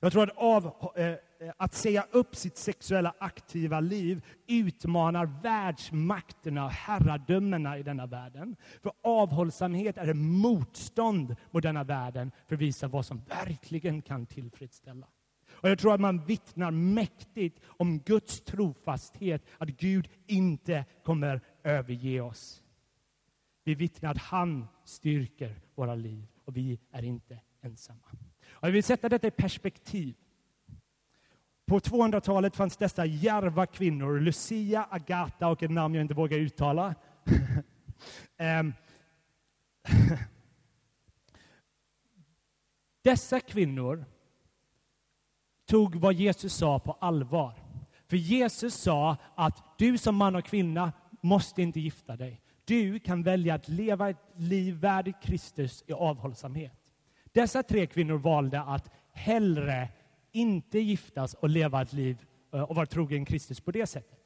Jag 0.00 0.12
tror 0.12 0.22
att, 0.22 0.36
av, 0.36 0.92
eh, 0.96 1.14
att 1.56 1.74
säga 1.74 2.06
upp 2.10 2.36
sitt 2.36 2.56
sexuella 2.56 3.14
aktiva 3.18 3.80
liv 3.80 4.24
utmanar 4.46 5.26
världsmakterna 5.42 6.64
och 6.64 6.70
herradömena 6.70 7.78
i 7.78 7.82
denna 7.82 8.06
världen. 8.06 8.56
För 8.82 8.92
avhållsamhet 9.02 9.98
är 9.98 10.08
ett 10.08 10.16
motstånd 10.16 11.36
mot 11.50 11.62
denna 11.62 11.84
världen 11.84 12.32
för 12.48 12.54
att 12.54 12.60
visa 12.60 12.88
vad 12.88 13.06
som 13.06 13.22
verkligen 13.24 14.02
kan 14.02 14.26
tillfredsställa. 14.26 15.06
Och 15.48 15.70
jag 15.70 15.78
tror 15.78 15.94
att 15.94 16.00
man 16.00 16.24
vittnar 16.24 16.70
mäktigt 16.70 17.60
om 17.66 17.98
Guds 17.98 18.40
trofasthet, 18.40 19.42
att 19.58 19.68
Gud 19.68 20.08
inte 20.26 20.84
kommer 21.04 21.40
överge 21.62 22.20
oss. 22.20 22.62
Vi 23.64 23.74
vittnar 23.74 24.10
att 24.10 24.18
han 24.18 24.66
styrker 24.86 25.60
våra 25.74 25.94
liv 25.94 26.26
och 26.44 26.56
vi 26.56 26.78
är 26.90 27.02
inte 27.02 27.40
ensamma. 27.60 28.08
Och 28.48 28.68
jag 28.68 28.72
vill 28.72 28.84
sätta 28.84 29.08
detta 29.08 29.26
i 29.26 29.30
perspektiv. 29.30 30.14
På 31.66 31.78
200-talet 31.78 32.56
fanns 32.56 32.76
dessa 32.76 33.06
järva 33.06 33.66
kvinnor, 33.66 34.20
Lucia, 34.20 34.86
Agata 34.90 35.48
och 35.48 35.62
ett 35.62 35.70
namn 35.70 35.94
jag 35.94 36.02
inte 36.02 36.14
vågar 36.14 36.38
uttala. 36.38 36.94
Ehm. 38.36 38.72
dessa 43.02 43.40
kvinnor 43.40 44.04
tog 45.66 45.96
vad 45.96 46.14
Jesus 46.14 46.54
sa 46.54 46.78
på 46.78 46.92
allvar. 46.92 47.54
För 48.06 48.16
Jesus 48.16 48.74
sa 48.74 49.16
att 49.34 49.78
du 49.78 49.98
som 49.98 50.16
man 50.16 50.36
och 50.36 50.44
kvinna 50.44 50.92
måste 51.20 51.62
inte 51.62 51.80
gifta 51.80 52.16
dig. 52.16 52.40
Du 52.66 52.98
kan 52.98 53.22
välja 53.22 53.54
att 53.54 53.68
leva 53.68 54.10
ett 54.10 54.16
liv 54.36 54.74
värdigt 54.74 55.20
Kristus 55.22 55.84
i 55.86 55.92
avhållsamhet. 55.92 56.72
Dessa 57.32 57.62
tre 57.62 57.86
kvinnor 57.86 58.18
valde 58.18 58.60
att 58.60 58.90
hellre 59.12 59.88
inte 60.32 60.78
giftas 60.78 61.34
och 61.34 61.48
leva 61.48 61.82
ett 61.82 61.92
liv 61.92 62.18
eh, 62.52 62.62
och 62.62 62.76
vara 62.76 62.86
trogen 62.86 63.24
Kristus 63.24 63.60
på 63.60 63.70
det 63.70 63.86
sättet. 63.86 64.18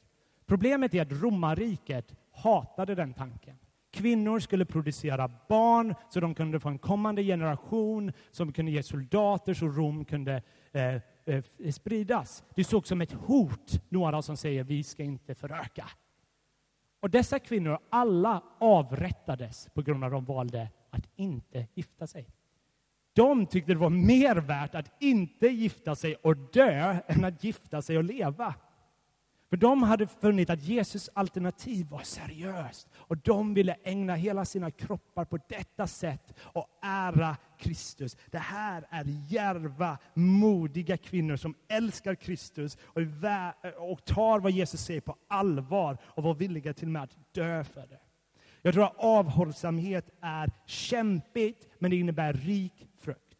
Problemet 0.45 0.93
är 0.93 1.01
att 1.01 1.11
romarriket 1.11 2.15
hatade 2.31 2.95
den 2.95 3.13
tanken. 3.13 3.57
Kvinnor 3.91 4.39
skulle 4.39 4.65
producera 4.65 5.31
barn 5.49 5.95
så 6.09 6.19
de 6.19 6.35
kunde 6.35 6.59
få 6.59 6.69
en 6.69 6.79
kommande 6.79 7.23
generation 7.23 8.13
som 8.31 8.53
kunde 8.53 8.71
ge 8.71 8.83
soldater 8.83 9.53
så 9.53 9.67
Rom 9.67 10.05
kunde 10.05 10.41
eh, 10.71 10.95
eh, 11.25 11.43
spridas. 11.71 12.43
Det 12.55 12.63
såg 12.63 12.87
som 12.87 13.01
ett 13.01 13.11
hot, 13.11 13.81
några 13.89 14.21
som 14.21 14.37
säger 14.37 14.63
vi 14.63 14.83
ska 14.83 15.03
inte 15.03 15.35
föröka. 15.35 15.89
Och 17.01 17.09
dessa 17.09 17.39
kvinnor, 17.39 17.79
alla 17.89 18.43
avrättades 18.59 19.69
på 19.73 19.81
grund 19.81 20.03
av 20.03 20.07
att 20.15 20.25
de 20.25 20.33
valde 20.33 20.69
att 20.89 21.09
inte 21.15 21.67
gifta 21.73 22.07
sig. 22.07 22.27
De 23.13 23.45
tyckte 23.45 23.71
det 23.71 23.79
var 23.79 23.89
mer 23.89 24.35
värt 24.35 24.75
att 24.75 24.91
inte 24.99 25.47
gifta 25.47 25.95
sig 25.95 26.15
och 26.15 26.37
dö 26.37 26.97
än 27.07 27.25
att 27.25 27.43
gifta 27.43 27.81
sig 27.81 27.97
och 27.97 28.03
leva. 28.03 28.55
För 29.51 29.57
de 29.57 29.83
hade 29.83 30.07
funnit 30.07 30.49
att 30.49 30.63
Jesus 30.63 31.09
alternativ 31.13 31.87
var 31.89 32.01
seriöst 32.01 32.89
och 32.95 33.17
de 33.17 33.53
ville 33.53 33.75
ägna 33.83 34.15
hela 34.15 34.45
sina 34.45 34.71
kroppar 34.71 35.25
på 35.25 35.39
detta 35.49 35.87
sätt 35.87 36.33
och 36.39 36.67
ära 36.81 37.37
Kristus. 37.59 38.17
Det 38.29 38.37
här 38.37 38.85
är 38.89 39.05
järva, 39.29 39.97
modiga 40.13 40.97
kvinnor 40.97 41.35
som 41.35 41.55
älskar 41.67 42.15
Kristus 42.15 42.77
och, 42.83 43.01
och 43.91 44.05
tar 44.05 44.39
vad 44.39 44.51
Jesus 44.51 44.81
säger 44.81 45.01
på 45.01 45.15
allvar 45.27 45.97
och 46.03 46.23
var 46.23 46.33
villiga 46.33 46.73
till 46.73 46.87
och 46.87 46.91
med 46.91 47.03
att 47.03 47.33
dö 47.33 47.63
för 47.63 47.87
det. 47.87 47.99
Jag 48.61 48.73
tror 48.73 48.83
att 48.83 48.95
avhållsamhet 48.97 50.09
är 50.21 50.51
kämpigt, 50.65 51.67
men 51.79 51.91
det 51.91 51.97
innebär 51.97 52.33
rik 52.33 52.87
frukt. 52.99 53.37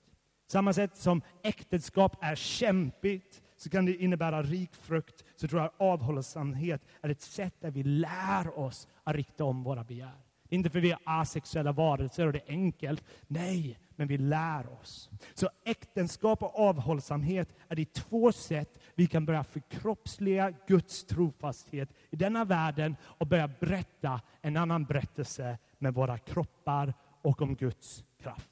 Samma 0.47 0.73
sätt 0.73 0.97
som 0.97 1.21
äktenskap 1.43 2.17
är 2.21 2.35
kämpigt, 2.35 3.41
så 3.61 3.69
kan 3.69 3.85
det 3.85 3.95
innebära 3.95 4.43
rik 4.43 4.75
frukt. 4.75 5.23
Så 5.35 5.47
tror 5.47 5.61
jag 5.61 5.67
att 5.67 5.81
avhållsamhet 5.81 6.81
är 7.01 7.09
ett 7.09 7.21
sätt 7.21 7.55
där 7.59 7.71
vi 7.71 7.83
lär 7.83 8.59
oss 8.59 8.87
att 9.03 9.15
rikta 9.15 9.43
om 9.43 9.63
våra 9.63 9.83
begär. 9.83 10.21
Inte 10.49 10.69
för 10.69 10.79
vi 10.79 10.91
är 10.91 10.99
asexuella 11.03 11.71
varelser 11.71 12.27
och 12.27 12.33
det 12.33 12.39
är 12.39 12.51
enkelt. 12.51 13.03
Nej, 13.27 13.79
men 13.95 14.07
vi 14.07 14.17
lär 14.17 14.69
oss. 14.81 15.09
Så 15.33 15.49
äktenskap 15.65 16.43
och 16.43 16.59
avhållsamhet 16.59 17.49
är 17.67 17.75
de 17.75 17.85
två 17.85 18.31
sätt 18.31 18.79
vi 18.95 19.07
kan 19.07 19.25
börja 19.25 19.43
förkroppsliga 19.43 20.53
Guds 20.67 21.03
trofasthet 21.03 21.89
i 22.09 22.15
denna 22.15 22.45
världen 22.45 22.95
och 23.03 23.27
börja 23.27 23.47
berätta 23.47 24.21
en 24.41 24.57
annan 24.57 24.85
berättelse 24.85 25.57
med 25.77 25.93
våra 25.93 26.17
kroppar 26.17 26.93
och 27.21 27.41
om 27.41 27.55
Guds 27.55 28.03
kraft. 28.21 28.49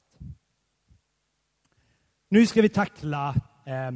Nu 2.28 2.46
ska 2.46 2.62
vi 2.62 2.68
tackla 2.68 3.34
eh, 3.66 3.90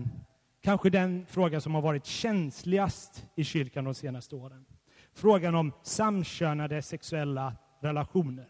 kanske 0.64 0.90
den 0.90 1.26
fråga 1.26 1.60
som 1.60 1.74
har 1.74 1.82
varit 1.82 2.06
känsligast 2.06 3.26
i 3.36 3.44
kyrkan 3.44 3.84
de 3.84 3.94
senaste 3.94 4.34
åren. 4.34 4.64
Frågan 5.12 5.54
om 5.54 5.72
samkönade 5.82 6.82
sexuella 6.82 7.56
relationer. 7.80 8.48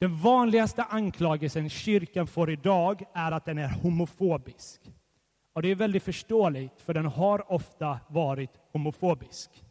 Den 0.00 0.18
vanligaste 0.18 0.82
anklagelsen 0.82 1.70
kyrkan 1.70 2.26
får 2.26 2.50
idag 2.50 3.02
är 3.14 3.32
att 3.32 3.44
den 3.44 3.58
är 3.58 3.68
homofobisk. 3.68 4.80
Och 5.52 5.62
det 5.62 5.68
är 5.68 5.74
väldigt 5.74 6.02
förståeligt, 6.02 6.80
för 6.80 6.94
den 6.94 7.06
har 7.06 7.52
ofta 7.52 8.00
varit 8.08 8.50
homofobisk. 8.72 9.64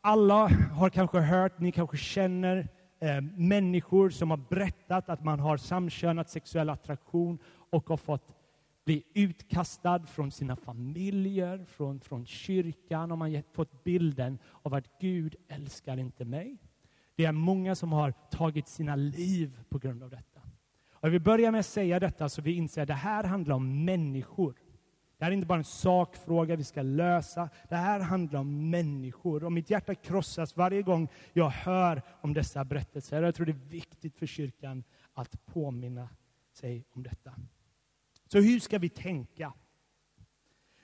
Alla 0.00 0.48
har 0.72 0.90
kanske 0.90 1.18
hört, 1.18 1.58
ni 1.58 1.72
kanske 1.72 1.96
känner 1.96 2.68
eh, 3.00 3.20
människor 3.36 4.10
som 4.10 4.30
har 4.30 4.40
berättat 4.48 5.08
att 5.08 5.24
man 5.24 5.40
har 5.40 5.56
samkönad 5.56 6.28
sexuell 6.28 6.70
attraktion 6.70 7.38
och 7.70 7.88
har 7.88 7.96
fått 7.96 8.35
bli 8.86 9.02
utkastad 9.14 10.06
från 10.06 10.30
sina 10.30 10.56
familjer, 10.56 11.64
från, 11.64 12.00
från 12.00 12.26
kyrkan 12.26 13.12
och 13.12 13.18
man 13.18 13.34
har 13.34 13.42
fått 13.52 13.84
bilden 13.84 14.38
av 14.62 14.74
att 14.74 14.98
Gud 15.00 15.36
älskar 15.48 15.96
inte 15.96 16.24
mig. 16.24 16.58
Det 17.16 17.24
är 17.24 17.32
många 17.32 17.74
som 17.74 17.92
har 17.92 18.12
tagit 18.30 18.68
sina 18.68 18.96
liv 18.96 19.60
på 19.68 19.78
grund 19.78 20.02
av 20.02 20.10
detta. 20.10 20.40
Och 20.92 21.04
jag 21.04 21.10
vill 21.10 21.20
börja 21.20 21.50
med 21.50 21.60
att 21.60 21.66
säga 21.66 22.00
detta 22.00 22.28
så 22.28 22.42
vi 22.42 22.52
inser 22.52 22.82
att 22.82 22.88
det 22.88 22.94
här 22.94 23.24
handlar 23.24 23.54
om 23.54 23.84
människor. 23.84 24.54
Det 25.18 25.24
här 25.24 25.32
är 25.32 25.34
inte 25.34 25.46
bara 25.46 25.58
en 25.58 25.64
sakfråga 25.64 26.56
vi 26.56 26.64
ska 26.64 26.82
lösa. 26.82 27.48
Det 27.68 27.76
här 27.76 28.00
handlar 28.00 28.40
om 28.40 28.70
människor. 28.70 29.44
Och 29.44 29.52
mitt 29.52 29.70
hjärta 29.70 29.94
krossas 29.94 30.56
varje 30.56 30.82
gång 30.82 31.08
jag 31.32 31.50
hör 31.50 32.02
om 32.20 32.34
dessa 32.34 32.64
berättelser. 32.64 33.22
Jag 33.22 33.34
tror 33.34 33.46
det 33.46 33.52
är 33.52 33.68
viktigt 33.68 34.18
för 34.18 34.26
kyrkan 34.26 34.84
att 35.14 35.46
påminna 35.46 36.08
sig 36.52 36.84
om 36.90 37.02
detta. 37.02 37.32
Så 38.26 38.38
hur 38.38 38.60
ska 38.60 38.78
vi 38.78 38.88
tänka? 38.88 39.52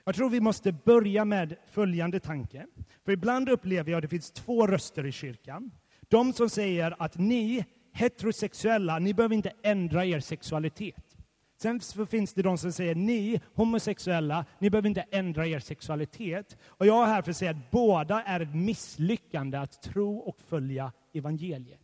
Jag 0.05 0.15
tror 0.15 0.29
vi 0.29 0.41
måste 0.41 0.71
börja 0.71 1.25
med 1.25 1.55
följande 1.65 2.19
tanke. 2.19 2.67
För 3.05 3.11
ibland 3.11 3.49
upplever 3.49 3.91
jag 3.91 3.97
att 3.97 4.01
det 4.01 4.07
finns 4.07 4.31
två 4.31 4.67
röster 4.67 5.05
i 5.05 5.11
kyrkan. 5.11 5.71
De 6.01 6.33
som 6.33 6.49
säger 6.49 6.95
att 6.99 7.17
ni 7.17 7.65
heterosexuella, 7.93 8.99
ni 8.99 9.13
behöver 9.13 9.35
inte 9.35 9.53
ändra 9.63 10.05
er 10.05 10.19
sexualitet. 10.19 11.17
Sen 11.57 11.79
finns 12.07 12.33
det 12.33 12.41
de 12.41 12.57
som 12.57 12.71
säger 12.71 12.95
ni 12.95 13.41
homosexuella, 13.53 14.45
ni 14.59 14.69
behöver 14.69 14.89
inte 14.89 15.05
ändra 15.11 15.47
er 15.47 15.59
sexualitet. 15.59 16.57
Och 16.65 16.85
jag 16.85 17.03
är 17.03 17.07
här 17.07 17.21
för 17.21 17.31
att 17.31 17.37
säga 17.37 17.51
att 17.51 17.71
båda 17.71 18.23
är 18.23 18.39
ett 18.39 18.55
misslyckande 18.55 19.57
att 19.57 19.81
tro 19.81 20.17
och 20.17 20.39
följa 20.47 20.91
evangeliet. 21.13 21.79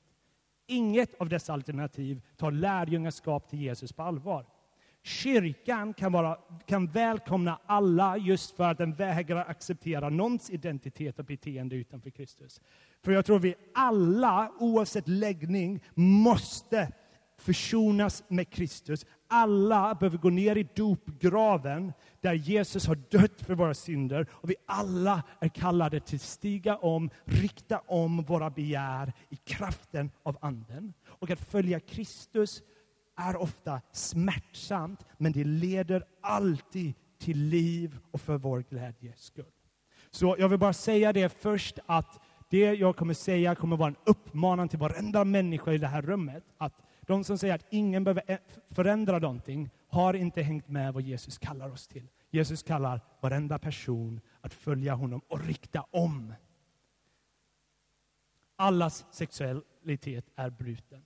Inget 0.68 1.16
av 1.22 1.30
dessa 1.30 1.54
alternativ 1.54 2.22
tar 2.38 2.51
lärjungaskap 2.51 3.50
till 3.50 3.62
Jesus 3.62 3.94
på 3.94 4.04
allvar. 4.04 4.46
Kyrkan 5.03 5.94
kan, 5.94 6.12
vara, 6.12 6.38
kan 6.65 6.88
välkomna 6.88 7.60
alla 7.65 8.18
just 8.18 8.56
för 8.56 8.63
att 8.63 8.77
den 8.77 8.94
vägrar 8.94 9.46
acceptera 9.48 10.10
någons 10.10 10.50
identitet 10.50 11.20
och 11.20 11.25
beteende 11.25 11.75
utanför 11.75 12.10
Kristus. 12.10 12.62
För 13.03 13.12
jag 13.12 13.25
tror 13.25 13.39
vi 13.39 13.56
alla, 13.74 14.51
oavsett 14.60 15.08
läggning, 15.08 15.84
måste 15.94 16.91
försonas 17.38 18.24
med 18.27 18.50
Kristus. 18.50 19.06
Alla 19.27 19.96
behöver 19.96 20.18
gå 20.18 20.29
ner 20.29 20.56
i 20.56 20.68
dopgraven 20.75 21.94
där 22.22 22.34
Jesus 22.34 22.88
har 22.88 22.96
dött 22.96 23.41
för 23.41 23.56
våra 23.56 23.74
synder. 23.74 24.27
Och 24.32 24.50
vi 24.50 24.56
alla 24.65 25.24
är 25.39 25.48
kallade 25.48 26.00
till 26.00 26.20
stiga 26.20 26.77
om, 26.77 27.10
rikta 27.25 27.79
om 27.79 28.24
våra 28.24 28.50
begär 28.50 29.13
i 29.29 29.36
kraften 29.36 30.12
av 30.24 30.38
Anden. 30.41 30.94
Och 31.06 31.32
att 31.32 31.50
följa 31.50 31.79
Kristus 31.79 32.62
är 33.20 33.36
ofta 33.36 33.82
smärtsamt, 33.92 35.06
men 35.18 35.32
det 35.32 35.44
leder 35.44 36.04
alltid 36.22 36.94
till 37.18 37.38
liv 37.38 37.98
och 38.12 38.22
för 38.22 38.38
vår 38.38 38.64
glädjes 38.70 39.22
skull. 39.22 39.46
Så 40.12 40.36
jag 40.40 40.50
vill 40.50 40.60
bara 40.60 40.74
säga 40.74 41.14
det 41.14 41.30
först, 41.30 41.80
att 41.86 42.20
det 42.50 42.74
jag 42.74 42.96
kommer 42.96 43.14
säga 43.14 43.56
kommer 43.56 43.78
vara 43.78 43.88
en 43.88 43.96
uppmaning 44.06 44.68
till 44.68 44.80
varenda 44.80 45.26
människa 45.26 45.74
i 45.74 45.78
det 45.78 45.88
här 45.88 46.02
rummet. 46.02 46.44
Att 46.58 46.74
de 47.02 47.24
som 47.24 47.38
säger 47.38 47.56
att 47.56 47.66
ingen 47.70 48.04
behöver 48.04 48.40
förändra 48.68 49.20
någonting 49.20 49.70
har 49.88 50.14
inte 50.14 50.42
hängt 50.42 50.68
med 50.68 50.94
vad 50.94 51.04
Jesus 51.04 51.38
kallar 51.38 51.70
oss 51.70 51.88
till. 51.88 52.08
Jesus 52.30 52.64
kallar 52.64 53.02
varenda 53.22 53.60
person 53.60 54.22
att 54.42 54.54
följa 54.54 54.94
honom 54.94 55.22
och 55.28 55.46
rikta 55.46 55.86
om. 55.92 56.34
Allas 58.56 59.06
sexualitet 59.12 60.26
är 60.36 60.50
bruten. 60.50 61.04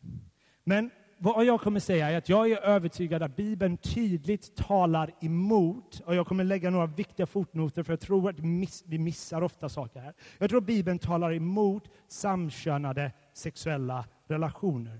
Men 0.63 0.91
vad 1.23 1.45
jag 1.45 1.61
kommer 1.61 1.79
säga 1.79 2.09
är 2.09 2.17
att 2.17 2.29
jag 2.29 2.51
är 2.51 2.57
övertygad 2.57 3.23
att 3.23 3.35
Bibeln 3.35 3.77
tydligt 3.77 4.55
talar 4.55 5.11
emot, 5.21 6.01
och 6.05 6.15
jag 6.15 6.27
kommer 6.27 6.43
lägga 6.43 6.69
några 6.69 6.85
viktiga 6.85 7.25
fotnoter 7.25 7.83
för 7.83 7.93
jag 7.93 7.99
tror 7.99 8.29
att 8.29 8.39
vi 8.85 8.97
missar 8.97 9.41
ofta 9.41 9.69
saker 9.69 9.99
här. 9.99 10.13
Jag 10.37 10.49
tror 10.49 10.59
att 10.59 10.65
Bibeln 10.65 10.99
talar 10.99 11.33
emot 11.33 11.89
samkönade 12.07 13.11
sexuella 13.33 14.05
relationer. 14.27 14.99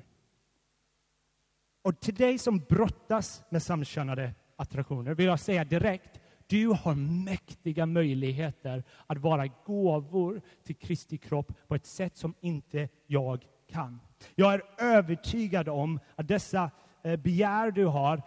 Och 1.82 2.00
till 2.00 2.16
dig 2.16 2.38
som 2.38 2.60
brottas 2.60 3.44
med 3.50 3.64
samkönade 3.64 4.34
attraktioner 4.56 5.14
vill 5.14 5.26
jag 5.26 5.40
säga 5.40 5.64
direkt, 5.64 6.22
du 6.48 6.68
har 6.68 6.96
mäktiga 7.26 7.86
möjligheter 7.86 8.84
att 9.08 9.18
vara 9.18 9.48
gåvor 9.48 10.42
till 10.64 10.76
Kristi 10.76 11.18
kropp 11.18 11.52
på 11.68 11.76
ett 11.76 11.86
sätt 11.86 12.18
som 12.18 12.34
inte 12.42 12.90
jag 13.08 13.46
kan. 13.72 14.00
Jag 14.36 14.54
är 14.54 14.62
övertygad 14.78 15.70
om 15.70 16.00
att 16.16 16.28
dessa 16.28 16.72
eh, 17.04 17.16
begär 17.16 17.72
du 17.72 17.86
har 17.86 18.22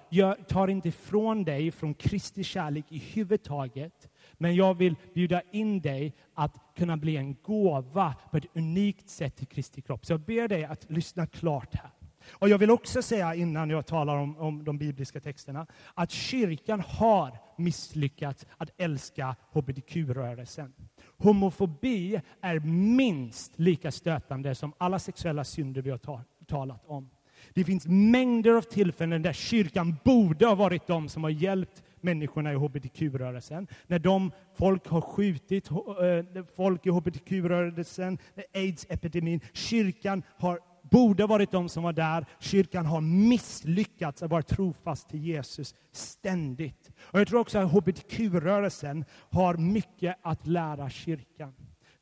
tar 0.45 0.69
inte 0.69 0.89
ifrån 0.89 1.45
dig 1.45 1.71
från 1.71 1.95
Kristi 1.95 2.45
kärlek 2.45 2.85
i 2.89 2.99
huvudtaget. 2.99 4.09
Men 4.33 4.55
jag 4.55 4.75
vill 4.75 4.97
bjuda 5.15 5.43
in 5.51 5.81
dig 5.81 6.15
att 6.35 6.57
kunna 6.77 6.97
bli 6.97 7.17
en 7.17 7.35
gåva 7.43 8.15
på 8.31 8.37
ett 8.37 8.57
unikt 8.57 9.09
sätt 9.09 9.37
till 9.37 9.47
Kristi 9.47 9.83
kropp. 9.83 10.07
Så 10.07 10.13
jag 10.13 10.21
ber 10.21 10.49
dig 10.49 10.65
att 10.65 10.91
lyssna 10.91 11.27
klart 11.27 11.75
här. 11.75 11.91
Och 12.31 12.49
Jag 12.49 12.59
vill 12.59 12.71
också 12.71 13.03
säga 13.03 13.35
innan 13.35 13.71
jag 13.71 13.87
talar 13.87 14.17
om, 14.17 14.37
om 14.39 14.65
de 14.65 14.79
bibliska 14.79 15.21
texterna 15.21 15.67
att 15.95 16.11
kyrkan 16.11 16.81
har 16.81 17.39
misslyckats 17.57 18.47
att 18.57 18.71
älska 18.77 19.37
hbtq-rörelsen. 19.53 20.73
Homofobi 21.19 22.21
är 22.41 22.59
minst 22.97 23.59
lika 23.59 23.91
stötande 23.91 24.55
som 24.55 24.73
alla 24.79 24.99
sexuella 24.99 25.45
synder 25.45 25.83
vi 25.83 25.91
har 25.91 26.01
talat 26.47 26.83
om. 26.87 27.11
Det 27.55 27.65
finns 27.65 27.87
mängder 27.87 28.55
av 28.55 28.63
tillfällen 28.63 29.23
där 29.23 29.33
kyrkan 29.33 29.97
borde 30.05 30.47
ha 30.47 30.55
varit 30.55 30.87
de 30.87 31.09
som 31.09 31.25
har 31.25 31.31
hjälpt 31.31 31.83
människorna 32.01 32.53
i 32.53 32.57
hbtq-rörelsen. 32.57 33.67
När 33.87 33.99
de, 33.99 34.33
folk 34.55 34.89
har 34.89 35.01
skjutit 35.01 35.71
eh, 35.71 36.45
folk 36.57 36.87
i 36.87 36.91
hbtq-rörelsen, 36.91 38.19
aids-epidemin. 38.55 39.41
Kyrkan 39.53 40.23
har 40.39 40.61
borde 40.91 41.27
varit 41.27 41.51
de 41.51 41.69
som 41.69 41.83
var 41.83 41.93
där. 41.93 42.27
Kyrkan 42.39 42.87
har 42.87 43.01
misslyckats 43.01 44.23
att 44.23 44.31
vara 44.31 44.43
trofast 44.43 45.09
till 45.09 45.25
Jesus 45.25 45.75
ständigt. 45.93 46.91
Och 47.01 47.21
jag 47.21 47.29
tror 47.29 47.41
också 47.41 47.59
att 47.59 47.73
hbtq-rörelsen 47.73 49.05
har 49.31 49.57
mycket 49.57 50.19
att 50.23 50.47
lära 50.47 50.91
kyrkan. 50.91 51.53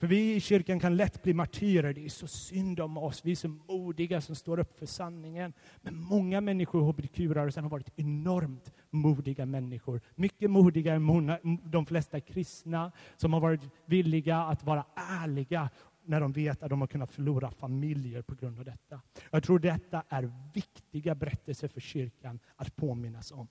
För 0.04 0.06
vi 0.08 0.34
i 0.34 0.40
kyrkan 0.40 0.80
kan 0.80 0.96
lätt 0.96 1.22
bli 1.22 1.34
martyrer. 1.34 1.92
Det 1.92 2.04
är 2.04 2.08
så 2.08 2.26
synd 2.26 2.80
om 2.80 2.98
oss. 2.98 3.20
Vi 3.24 3.30
är 3.30 3.36
så 3.36 3.48
modiga 3.48 4.20
som 4.20 4.34
står 4.34 4.60
upp 4.60 4.78
för 4.78 4.86
sanningen. 4.86 5.52
Men 5.82 5.96
många 5.96 6.40
människor 6.40 6.82
i 6.82 6.84
hbtq-rörelsen 6.84 7.62
har 7.62 7.70
varit 7.70 7.90
enormt 7.96 8.72
modiga 8.90 9.46
människor. 9.46 10.00
Mycket 10.14 10.50
modigare 10.50 10.96
än 10.96 11.58
de 11.64 11.86
flesta 11.86 12.20
kristna 12.20 12.92
som 13.16 13.32
har 13.32 13.40
varit 13.40 13.60
villiga 13.86 14.38
att 14.38 14.64
vara 14.64 14.84
ärliga 14.94 15.70
när 16.04 16.20
de 16.20 16.32
vet 16.32 16.62
att 16.62 16.70
de 16.70 16.80
har 16.80 16.88
kunnat 16.88 17.10
förlora 17.10 17.50
familjer 17.50 18.22
på 18.22 18.34
grund 18.34 18.58
av 18.58 18.64
detta. 18.64 19.00
Jag 19.30 19.42
tror 19.42 19.58
detta 19.58 20.02
är 20.08 20.32
viktiga 20.54 21.14
berättelser 21.14 21.68
för 21.68 21.80
kyrkan 21.80 22.38
att 22.56 22.76
påminnas 22.76 23.32
om. 23.32 23.48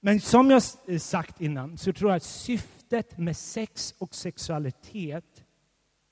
Men 0.00 0.20
som 0.20 0.50
jag 0.50 0.62
eh, 0.86 0.98
sagt 0.98 1.40
innan 1.40 1.78
så 1.78 1.92
tror 1.92 2.10
jag 2.10 2.16
att 2.16 2.22
syftet 2.22 3.18
med 3.18 3.36
sex 3.36 3.94
och 3.98 4.14
sexualitet 4.14 5.44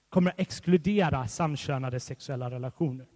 kommer 0.09 0.31
att 0.31 0.41
exkludera 0.41 1.29
samkönade 1.29 2.01
sexuella 2.01 2.51
relationer. 2.51 3.07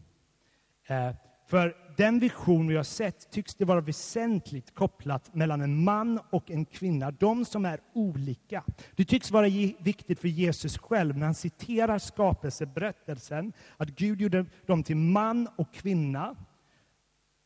Eh, 0.87 1.15
för 1.47 1.77
den 2.01 2.19
vision 2.19 2.69
vi 2.69 2.77
har 2.77 2.83
sett 2.83 3.31
tycks 3.31 3.55
det 3.55 3.65
vara 3.65 3.81
väsentligt 3.81 4.75
kopplat 4.75 5.35
mellan 5.35 5.61
en 5.61 5.85
man 5.85 6.21
och 6.31 6.51
en 6.51 6.65
kvinna, 6.65 7.11
de 7.11 7.45
som 7.45 7.65
är 7.65 7.81
olika. 7.95 8.65
Det 8.97 9.05
tycks 9.05 9.31
vara 9.31 9.47
viktigt 9.79 10.21
för 10.21 10.29
Jesus 10.29 10.79
själv 10.79 11.19
när 11.19 11.27
han 11.27 11.35
citerar 11.35 11.99
skapelseberättelsen, 11.99 13.53
att 13.77 13.89
Gud 13.89 14.21
gjorde 14.21 14.47
dem 14.67 14.83
till 14.83 14.97
man 14.97 15.49
och 15.57 15.75
kvinna. 15.75 16.37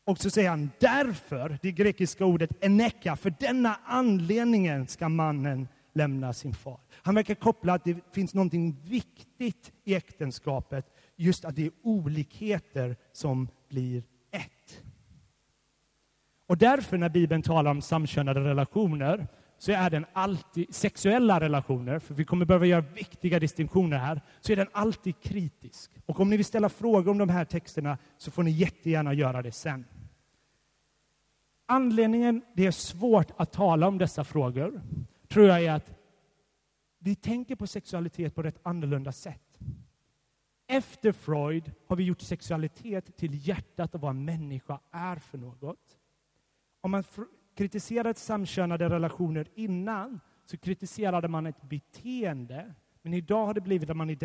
Och 0.05 0.17
så 0.17 0.29
säger 0.29 0.49
han 0.49 0.71
därför, 0.79 1.59
det 1.61 1.71
grekiska 1.71 2.25
ordet 2.25 2.63
eneka, 2.63 3.15
för 3.15 3.33
denna 3.39 3.79
anledningen 3.85 4.87
ska 4.87 5.09
mannen 5.09 5.67
lämna 5.93 6.33
sin 6.33 6.53
far. 6.53 6.79
Han 6.91 7.15
verkar 7.15 7.35
koppla 7.35 7.73
att 7.73 7.83
det 7.83 7.97
finns 8.13 8.33
något 8.33 8.53
viktigt 8.83 9.71
i 9.83 9.95
äktenskapet, 9.95 10.85
just 11.15 11.45
att 11.45 11.55
det 11.55 11.65
är 11.65 11.71
olikheter 11.83 12.95
som 13.11 13.47
blir. 13.69 14.03
Och 16.47 16.57
därför 16.57 16.97
när 16.97 17.09
Bibeln 17.09 17.41
talar 17.41 17.71
om 17.71 17.81
samkönade 17.81 18.39
relationer 18.39 19.27
så 19.57 19.71
är 19.71 19.89
den 19.89 20.05
alltid, 20.13 20.75
sexuella 20.75 21.39
relationer, 21.39 21.99
för 21.99 22.13
vi 22.13 22.25
kommer 22.25 22.45
behöva 22.45 22.65
göra 22.65 22.81
viktiga 22.81 23.39
distinktioner 23.39 23.97
här, 23.97 24.21
så 24.41 24.51
är 24.51 24.55
den 24.55 24.67
alltid 24.71 25.21
kritisk. 25.21 25.91
Och 26.05 26.19
om 26.19 26.29
ni 26.29 26.37
vill 26.37 26.45
ställa 26.45 26.69
frågor 26.69 27.11
om 27.11 27.17
de 27.17 27.29
här 27.29 27.45
texterna 27.45 27.97
så 28.17 28.31
får 28.31 28.43
ni 28.43 28.51
jättegärna 28.51 29.13
göra 29.13 29.41
det 29.41 29.51
sen. 29.51 29.85
Anledningen 31.65 32.41
det 32.53 32.65
är 32.65 32.71
svårt 32.71 33.31
att 33.37 33.51
tala 33.51 33.87
om 33.87 33.97
dessa 33.97 34.23
frågor 34.23 34.81
tror 35.27 35.47
jag 35.47 35.63
är 35.63 35.71
att 35.71 35.91
vi 36.99 37.15
tänker 37.15 37.55
på 37.55 37.67
sexualitet 37.67 38.35
på 38.35 38.41
ett 38.41 38.59
annorlunda 38.63 39.11
sätt. 39.11 39.59
Efter 40.67 41.11
Freud 41.11 41.71
har 41.87 41.95
vi 41.95 42.03
gjort 42.03 42.21
sexualitet 42.21 43.17
till 43.17 43.47
hjärtat 43.47 43.95
av 43.95 44.01
vad 44.01 44.09
en 44.09 44.25
människa 44.25 44.79
är 44.91 45.15
för 45.15 45.37
något. 45.37 45.97
Om 46.85 46.91
man 46.91 47.03
kritiserade 47.55 48.19
samkönade 48.19 48.89
relationer 48.89 49.47
innan 49.55 50.19
så 50.45 50.57
kritiserade 50.57 51.27
man 51.27 51.45
ett 51.45 51.61
beteende. 51.61 52.73
Men 53.01 53.13
idag 53.13 53.45
har 53.45 53.53
det 53.53 53.61
blivit 53.61 53.89
att 53.89 53.97
man 53.97 54.17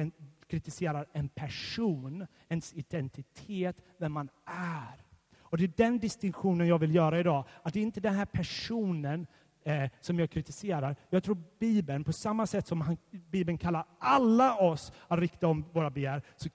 kritiserar 0.47 1.07
en 1.13 1.29
person, 1.29 2.27
ens 2.49 2.75
identitet, 2.75 3.77
vem 3.99 4.13
man 4.13 4.29
är. 4.45 5.05
Och 5.41 5.59
Det 5.59 5.65
är 5.65 5.73
den 5.77 5.99
distinktionen 5.99 6.67
jag 6.67 6.79
vill 6.79 6.95
göra 6.95 7.21
idag. 7.21 7.45
Att 7.63 7.75
det 7.75 7.81
är 7.81 7.83
inte 7.83 8.01
den 8.01 8.15
här 8.15 8.27
personen 8.27 9.27
eh, 9.65 9.91
som 10.01 10.19
jag 10.19 10.31
kritiserar. 10.31 10.97
Jag 11.11 11.25
tror 11.25 11.39
Bibeln, 11.59 12.05
på 12.05 12.13
samma 12.13 12.47
sätt 12.47 12.67
som 12.67 12.81
han, 12.81 12.97
Bibeln 13.11 13.59
kallar 13.59 13.85
alla 13.99 14.57
oss 14.57 14.93
att 15.09 15.19
rikta 15.19 15.47
om 15.47 15.65
våra 15.73 15.91
begär, 15.91 16.23
så, 16.37 16.49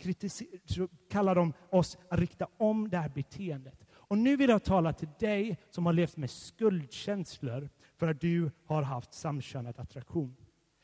så 0.66 0.88
kallar 1.10 1.36
de 1.36 1.54
oss 1.70 1.98
att 2.10 2.20
rikta 2.20 2.48
om 2.58 2.90
det 2.90 2.98
här 2.98 3.10
beteendet. 3.10 3.85
Och 4.16 4.20
nu 4.20 4.36
vill 4.36 4.50
jag 4.50 4.64
tala 4.64 4.94
till 4.94 5.08
dig 5.20 5.58
som 5.70 5.86
har 5.86 5.94
levt 5.94 6.18
med 6.18 6.30
skuldkänslor 6.30 7.70
för 7.98 8.08
att 8.08 8.22
du 8.22 8.52
har 8.66 8.82
haft 8.82 9.14
samkönad 9.14 9.80
attraktion. 9.80 10.36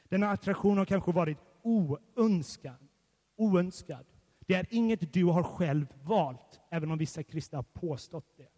Denna 0.09 0.29
attraktion 0.29 0.77
har 0.77 0.85
kanske 0.85 1.11
varit 1.11 1.37
oönskad. 1.61 2.87
oönskad. 3.35 4.05
Det 4.39 4.53
är 4.53 4.65
inget 4.69 5.13
du 5.13 5.25
har 5.25 5.43
själv 5.43 5.85
valt, 6.03 6.59
även 6.69 6.91
om 6.91 6.97
vissa 6.97 7.23
kristna 7.23 7.57
har 7.57 7.63
påstått 7.63 8.37
det. 8.37 8.49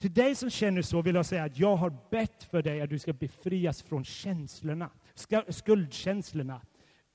Till 0.00 0.14
dig 0.14 0.34
som 0.34 0.50
känner 0.50 0.82
så 0.82 1.02
vill 1.02 1.14
jag 1.14 1.26
säga 1.26 1.44
att 1.44 1.58
jag 1.58 1.76
har 1.76 1.96
bett 2.10 2.42
för 2.42 2.62
dig 2.62 2.80
att 2.80 2.90
du 2.90 2.98
ska 2.98 3.12
befrias 3.12 3.82
från 3.82 4.04
känslorna, 4.04 4.90
skuldkänslorna. 5.48 6.60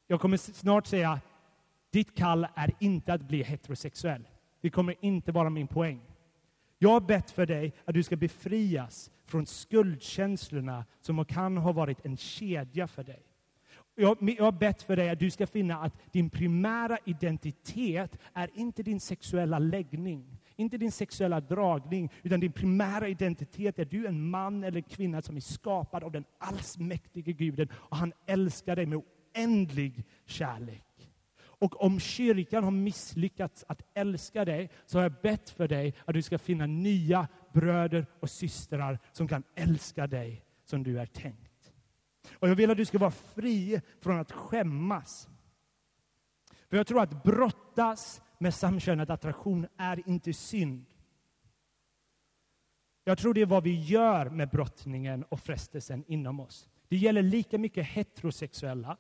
Jag 0.08 0.22
kommer 0.22 0.38
snart 0.38 0.88
säga, 0.88 1.20
ditt 1.92 2.16
kall 2.16 2.48
är 2.56 2.72
inte 2.80 3.14
att 3.14 3.22
bli 3.22 3.44
heterosexuell. 3.44 4.28
Det 4.62 4.70
kommer 4.70 4.96
inte 5.02 5.32
vara 5.32 5.50
min 5.50 5.68
poäng. 5.68 6.02
Jag 6.80 6.90
har 6.90 7.02
bett 7.02 7.32
för 7.32 7.46
dig 7.46 7.74
att 7.86 7.94
du 7.94 8.04
ska 8.04 8.16
befrias 8.16 9.12
från 9.26 9.46
skuldkänslorna 9.46 10.86
som 11.02 11.26
kan 11.26 11.58
ha 11.58 11.72
varit 11.72 12.06
en 12.06 12.18
kedja 12.18 12.88
för 12.88 13.04
dig. 13.04 13.24
Jag, 13.96 14.18
jag 14.38 14.44
har 14.44 14.52
bett 14.52 14.82
för 14.82 14.96
dig 14.96 15.10
att 15.10 15.20
du 15.20 15.32
ska 15.32 15.48
finna 15.48 15.78
att 15.78 15.94
din 16.12 16.30
primära 16.30 16.98
identitet 17.06 18.20
är 18.34 18.50
inte 18.54 18.84
din 18.84 19.00
sexuella 19.00 19.60
läggning, 19.60 20.38
inte 20.56 20.78
din 20.78 20.92
sexuella 20.92 21.42
dragning, 21.42 22.12
utan 22.24 22.40
din 22.40 22.52
primära 22.52 23.08
identitet 23.08 23.80
är 23.80 23.86
du 23.86 24.08
en 24.08 24.30
man 24.30 24.64
eller 24.64 24.82
kvinna 24.82 25.22
som 25.22 25.36
är 25.36 25.42
skapad 25.42 26.04
av 26.04 26.12
den 26.12 26.26
allsmäktige 26.38 27.32
guden 27.32 27.70
och 27.74 27.98
han 27.98 28.14
älskar 28.26 28.76
dig 28.76 28.86
med 28.86 29.02
oändlig 29.36 30.04
kärlek. 30.26 30.91
Och 31.62 31.84
om 31.84 32.00
kyrkan 32.00 32.64
har 32.64 32.72
misslyckats 32.72 33.66
att 33.68 33.82
älska 33.94 34.46
dig, 34.46 34.70
så 34.86 34.98
har 34.98 35.04
jag 35.04 35.22
bett 35.22 35.50
för 35.50 35.68
dig 35.68 35.96
att 36.06 36.14
du 36.14 36.22
ska 36.22 36.38
finna 36.38 36.66
nya 36.66 37.28
bröder 37.54 38.06
och 38.20 38.30
systrar 38.30 39.00
som 39.12 39.28
kan 39.28 39.44
älska 39.56 40.08
dig 40.08 40.46
som 40.66 40.84
du 40.84 41.00
är 41.00 41.06
tänkt. 41.06 41.74
Och 42.34 42.50
jag 42.50 42.56
vill 42.56 42.72
att 42.72 42.78
du 42.78 42.86
ska 42.86 42.98
vara 42.98 43.12
fri 43.12 43.82
från 44.00 44.20
att 44.20 44.32
skämmas. 44.32 45.30
För 46.70 46.78
jag 46.78 46.88
tror 46.88 47.02
att 47.02 47.24
brottas 47.24 48.22
med 48.38 48.54
samkönad 48.54 49.12
attraktion 49.12 49.68
är 49.78 50.10
inte 50.10 50.34
synd. 50.34 50.86
Jag 53.04 53.18
tror 53.18 53.34
det 53.34 53.42
är 53.42 53.46
vad 53.46 53.64
vi 53.64 53.84
gör 53.84 54.30
med 54.30 54.50
brottningen 54.50 55.24
och 55.24 55.40
frestelsen 55.40 56.04
inom 56.08 56.40
oss. 56.40 56.70
Det 56.88 56.98
gäller 56.98 57.22
lika 57.22 57.58
mycket 57.58 57.88
heterosexuella. 57.88 58.98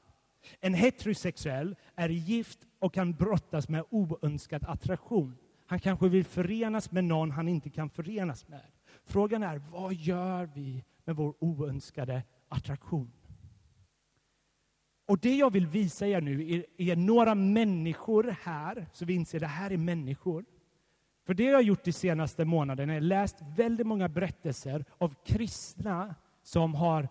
En 0.59 0.73
heterosexuell 0.73 1.75
är 1.95 2.09
gift 2.09 2.59
och 2.79 2.93
kan 2.93 3.13
brottas 3.13 3.69
med 3.69 3.83
oönskad 3.89 4.63
attraktion. 4.67 5.37
Han 5.65 5.79
kanske 5.79 6.09
vill 6.09 6.25
förenas 6.25 6.91
med 6.91 7.03
någon 7.03 7.31
han 7.31 7.47
inte 7.47 7.69
kan 7.69 7.89
förenas 7.89 8.47
med. 8.47 8.65
Frågan 9.05 9.43
är, 9.43 9.61
vad 9.71 9.93
gör 9.93 10.49
vi 10.55 10.83
med 11.05 11.15
vår 11.15 11.33
oönskade 11.39 12.23
attraktion? 12.49 13.11
Och 15.05 15.19
det 15.19 15.35
jag 15.35 15.53
vill 15.53 15.67
visa 15.67 16.07
er 16.07 16.21
nu 16.21 16.51
är, 16.51 16.65
är 16.77 16.95
några 16.95 17.35
människor 17.35 18.35
här, 18.41 18.87
så 18.93 19.05
vi 19.05 19.13
inser 19.13 19.37
att 19.37 19.41
det 19.41 19.47
här 19.47 19.71
är 19.71 19.77
människor. 19.77 20.45
För 21.25 21.33
det 21.33 21.43
jag 21.43 21.53
har 21.53 21.61
gjort 21.61 21.83
de 21.83 21.91
senaste 21.91 22.45
månaderna 22.45 22.93
är 22.93 23.01
läst 23.01 23.35
väldigt 23.55 23.87
många 23.87 24.09
berättelser 24.09 24.85
av 24.97 25.15
kristna 25.25 26.15
som 26.43 26.75
har 26.75 27.09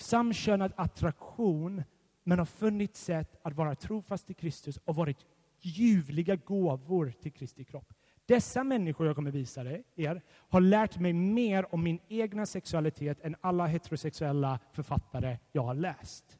samkönad 0.00 0.72
attraktion 0.76 1.82
men 2.30 2.38
har 2.38 2.46
funnit 2.46 2.96
sätt 2.96 3.36
att 3.42 3.56
vara 3.56 3.74
trofast 3.74 4.26
till 4.26 4.36
Kristus 4.36 4.76
och 4.76 4.94
varit 4.94 5.26
ljuvliga 5.60 6.36
gåvor 6.36 7.12
till 7.22 7.32
Kristi 7.32 7.64
kropp. 7.64 7.92
Dessa 8.26 8.64
människor 8.64 9.06
jag 9.06 9.16
kommer 9.16 9.30
visa 9.30 9.64
er 9.96 10.22
har 10.28 10.60
lärt 10.60 10.98
mig 10.98 11.12
mer 11.12 11.74
om 11.74 11.82
min 11.82 11.98
egna 12.08 12.46
sexualitet 12.46 13.20
än 13.20 13.36
alla 13.40 13.66
heterosexuella 13.66 14.58
författare 14.72 15.38
jag 15.52 15.62
har 15.62 15.74
läst. 15.74 16.38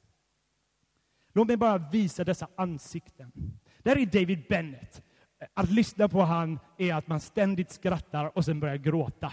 Låt 1.33 1.47
mig 1.47 1.57
bara 1.57 1.79
visa 1.79 2.25
dessa 2.25 2.49
ansikten. 2.57 3.33
Där 3.83 3.99
är 3.99 4.07
David 4.07 4.45
Bennett. 4.49 5.03
Att 5.55 5.71
lyssna 5.71 6.09
på 6.09 6.21
han 6.21 6.59
är 6.79 6.95
att 6.95 7.09
man 7.09 7.21
ständigt 7.21 7.71
skrattar 7.71 8.37
och 8.39 8.45
sen 8.45 8.61
börjar 8.61 8.77
gråta. 8.77 9.33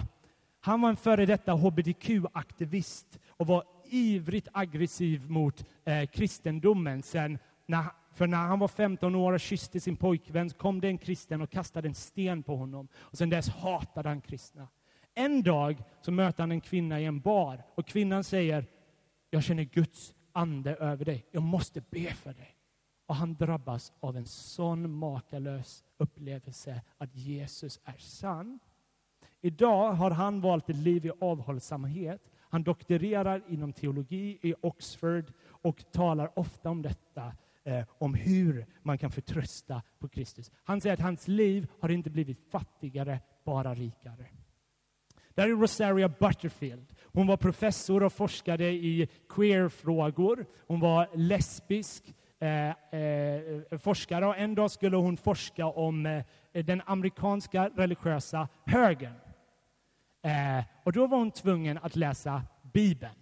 Han 0.60 0.82
var 0.82 0.89
en 0.89 0.98
före 0.98 1.26
detta 1.26 1.54
hbtq-aktivist 1.54 3.20
och 3.30 3.48
var 3.48 3.63
ivrigt 3.89 4.47
aggressiv 4.52 5.30
mot 5.30 5.65
eh, 5.86 6.06
kristendomen. 6.06 7.04
Sen 7.04 7.39
när, 7.65 7.86
för 8.13 8.28
när 8.28 8.38
han 8.38 8.60
var 8.60 8.67
15 8.67 9.15
år 9.15 9.34
och 9.34 9.39
kysste 9.39 9.80
sin 9.80 9.95
pojkvän 9.95 10.50
kom 10.50 10.82
det 10.82 10.88
en 10.88 10.97
kristen 10.97 11.41
och 11.41 11.50
kastade 11.50 11.88
en 11.88 11.95
sten 11.95 12.43
på 12.43 12.56
honom. 12.56 12.88
Och 12.95 13.17
sen 13.17 13.30
dess 13.30 13.50
hatade 13.50 14.10
han 14.10 14.21
kristna. 14.21 14.67
En 15.13 15.43
dag 15.43 15.84
så 16.02 16.12
möter 16.12 16.43
han 16.43 16.52
en 16.52 16.62
kvinna 16.62 17.02
i 17.02 17.06
en 17.06 17.19
bar 17.19 17.63
och 17.76 17.88
kvinnan 17.88 18.23
säger 18.23 18.65
Jag 19.30 19.43
känner 19.43 19.63
Guds 19.63 20.13
ande 20.32 20.76
över 20.76 21.06
dig. 21.06 21.26
Jag 21.32 21.43
måste 21.43 21.82
be 21.82 22.13
för 22.13 22.34
dig. 22.34 22.56
Och 23.06 23.15
han 23.15 23.36
drabbas 23.36 23.93
av 24.00 24.17
en 24.17 24.26
sån 24.26 24.91
makalös 24.91 25.84
upplevelse 25.97 26.82
att 26.97 27.15
Jesus 27.15 27.80
är 27.84 27.97
sann. 27.97 28.60
Idag 29.41 29.93
har 29.93 30.12
han 30.12 30.41
valt 30.41 30.69
ett 30.69 30.76
liv 30.76 31.06
i 31.06 31.12
avhållsamhet. 31.21 32.21
Han 32.49 32.63
doktorerar 32.63 33.43
inom 33.47 33.73
teologi 33.73 34.39
i 34.41 34.53
Oxford 34.62 35.33
och 35.47 35.91
talar 35.91 36.39
ofta 36.39 36.69
om 36.69 36.81
detta, 36.81 37.33
eh, 37.63 37.83
om 37.89 38.13
hur 38.13 38.65
man 38.83 38.97
kan 38.97 39.12
förtrösta 39.12 39.81
på 39.99 40.07
Kristus. 40.07 40.51
Han 40.63 40.81
säger 40.81 40.93
att 40.93 40.99
hans 40.99 41.27
liv 41.27 41.67
har 41.79 41.89
inte 41.89 42.10
blivit 42.10 42.51
fattigare, 42.51 43.19
bara 43.43 43.73
rikare. 43.73 44.25
Där 45.38 45.49
är 45.49 45.55
Rosaria 45.55 46.10
Butterfield. 46.10 46.93
Hon 47.03 47.27
var 47.27 47.38
professor 47.38 48.03
och 48.03 48.13
forskade 48.13 48.71
i 48.71 49.07
queerfrågor. 49.29 50.45
Hon 50.67 50.79
var 50.79 51.10
lesbisk 51.13 52.15
eh, 52.39 52.99
eh, 53.01 53.77
forskare 53.77 54.25
och 54.25 54.38
en 54.38 54.55
dag 54.55 54.71
skulle 54.71 54.97
hon 54.97 55.17
forska 55.17 55.65
om 55.65 56.05
eh, 56.05 56.23
den 56.65 56.81
amerikanska 56.86 57.69
religiösa 57.75 58.47
högern. 58.65 59.26
Eh, 60.21 60.63
och 60.84 60.91
då 60.91 61.08
var 61.08 61.17
hon 61.17 61.32
tvungen 61.32 61.77
att 61.77 61.95
läsa 61.95 62.43
Bibeln. 62.73 63.15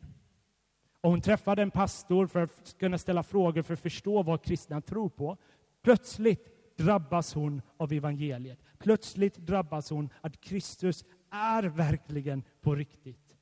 Och 1.01 1.09
hon 1.11 1.21
träffade 1.21 1.61
en 1.61 1.71
pastor 1.71 2.27
för 2.27 2.41
att 2.41 2.75
kunna 2.79 2.97
ställa 2.97 3.23
frågor 3.23 3.61
för 3.61 3.73
att 3.73 3.79
förstå 3.79 4.23
vad 4.23 4.43
kristna 4.43 4.81
tror 4.81 5.09
på. 5.09 5.37
Plötsligt 5.83 6.77
drabbas 6.77 7.33
hon 7.33 7.61
av 7.77 7.93
evangeliet. 7.93 8.59
Plötsligt 8.79 9.37
drabbas 9.37 9.89
hon 9.89 10.09
att 10.21 10.41
Kristus 10.41 11.05
är 11.31 11.63
verkligen 11.63 12.43
på 12.61 12.75
riktigt. 12.75 13.35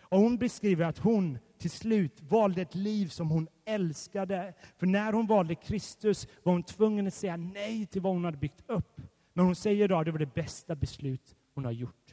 Och 0.00 0.18
hon 0.18 0.38
beskriver 0.38 0.84
att 0.84 0.98
hon 0.98 1.38
till 1.58 1.70
slut 1.70 2.20
valde 2.20 2.62
ett 2.62 2.74
liv 2.74 3.08
som 3.08 3.30
hon 3.30 3.48
älskade. 3.64 4.54
För 4.76 4.86
när 4.86 5.12
hon 5.12 5.26
valde 5.26 5.54
Kristus 5.54 6.28
var 6.42 6.52
hon 6.52 6.62
tvungen 6.62 7.06
att 7.06 7.14
säga 7.14 7.36
nej 7.36 7.86
till 7.86 8.02
vad 8.02 8.12
hon 8.12 8.24
hade 8.24 8.36
byggt 8.36 8.62
upp. 8.66 9.00
Men 9.32 9.44
hon 9.44 9.54
säger 9.54 9.84
idag 9.84 10.00
att 10.00 10.04
det 10.04 10.12
var 10.12 10.18
det 10.18 10.34
bästa 10.34 10.74
beslut 10.74 11.36
hon 11.54 11.64
har 11.64 11.72
gjort. 11.72 12.03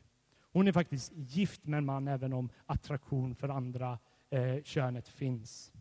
Hon 0.51 0.67
är 0.67 0.71
faktiskt 0.71 1.11
gift 1.15 1.67
med 1.67 1.77
en 1.77 1.85
man 1.85 2.07
även 2.07 2.33
om 2.33 2.49
attraktion 2.65 3.35
för 3.35 3.49
andra 3.49 3.99
eh, 4.29 4.63
könet 4.63 5.07
finns. 5.07 5.71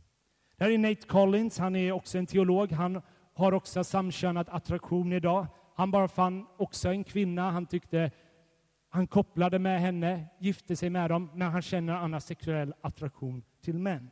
Där 0.56 0.70
är 0.70 0.78
Nate 0.78 1.06
Collins, 1.06 1.58
han 1.58 1.76
är 1.76 1.92
också 1.92 2.18
en 2.18 2.26
teolog. 2.26 2.72
Han 2.72 3.02
har 3.34 3.52
också 3.52 3.84
samkönad 3.84 4.48
attraktion 4.48 5.12
idag. 5.12 5.46
Han 5.74 5.90
bara 5.90 6.08
fann 6.08 6.46
också 6.56 6.88
en 6.88 7.04
kvinna 7.04 7.50
han 7.50 7.66
tyckte 7.66 8.10
han 8.92 9.06
kopplade 9.06 9.58
med 9.58 9.80
henne, 9.80 10.26
gifte 10.38 10.76
sig 10.76 10.90
med 10.90 11.10
dem, 11.10 11.30
men 11.34 11.50
han 11.50 11.62
känner 11.62 11.92
annars 11.92 12.22
sexuell 12.22 12.74
attraktion 12.80 13.42
till 13.60 13.78
män. 13.78 14.10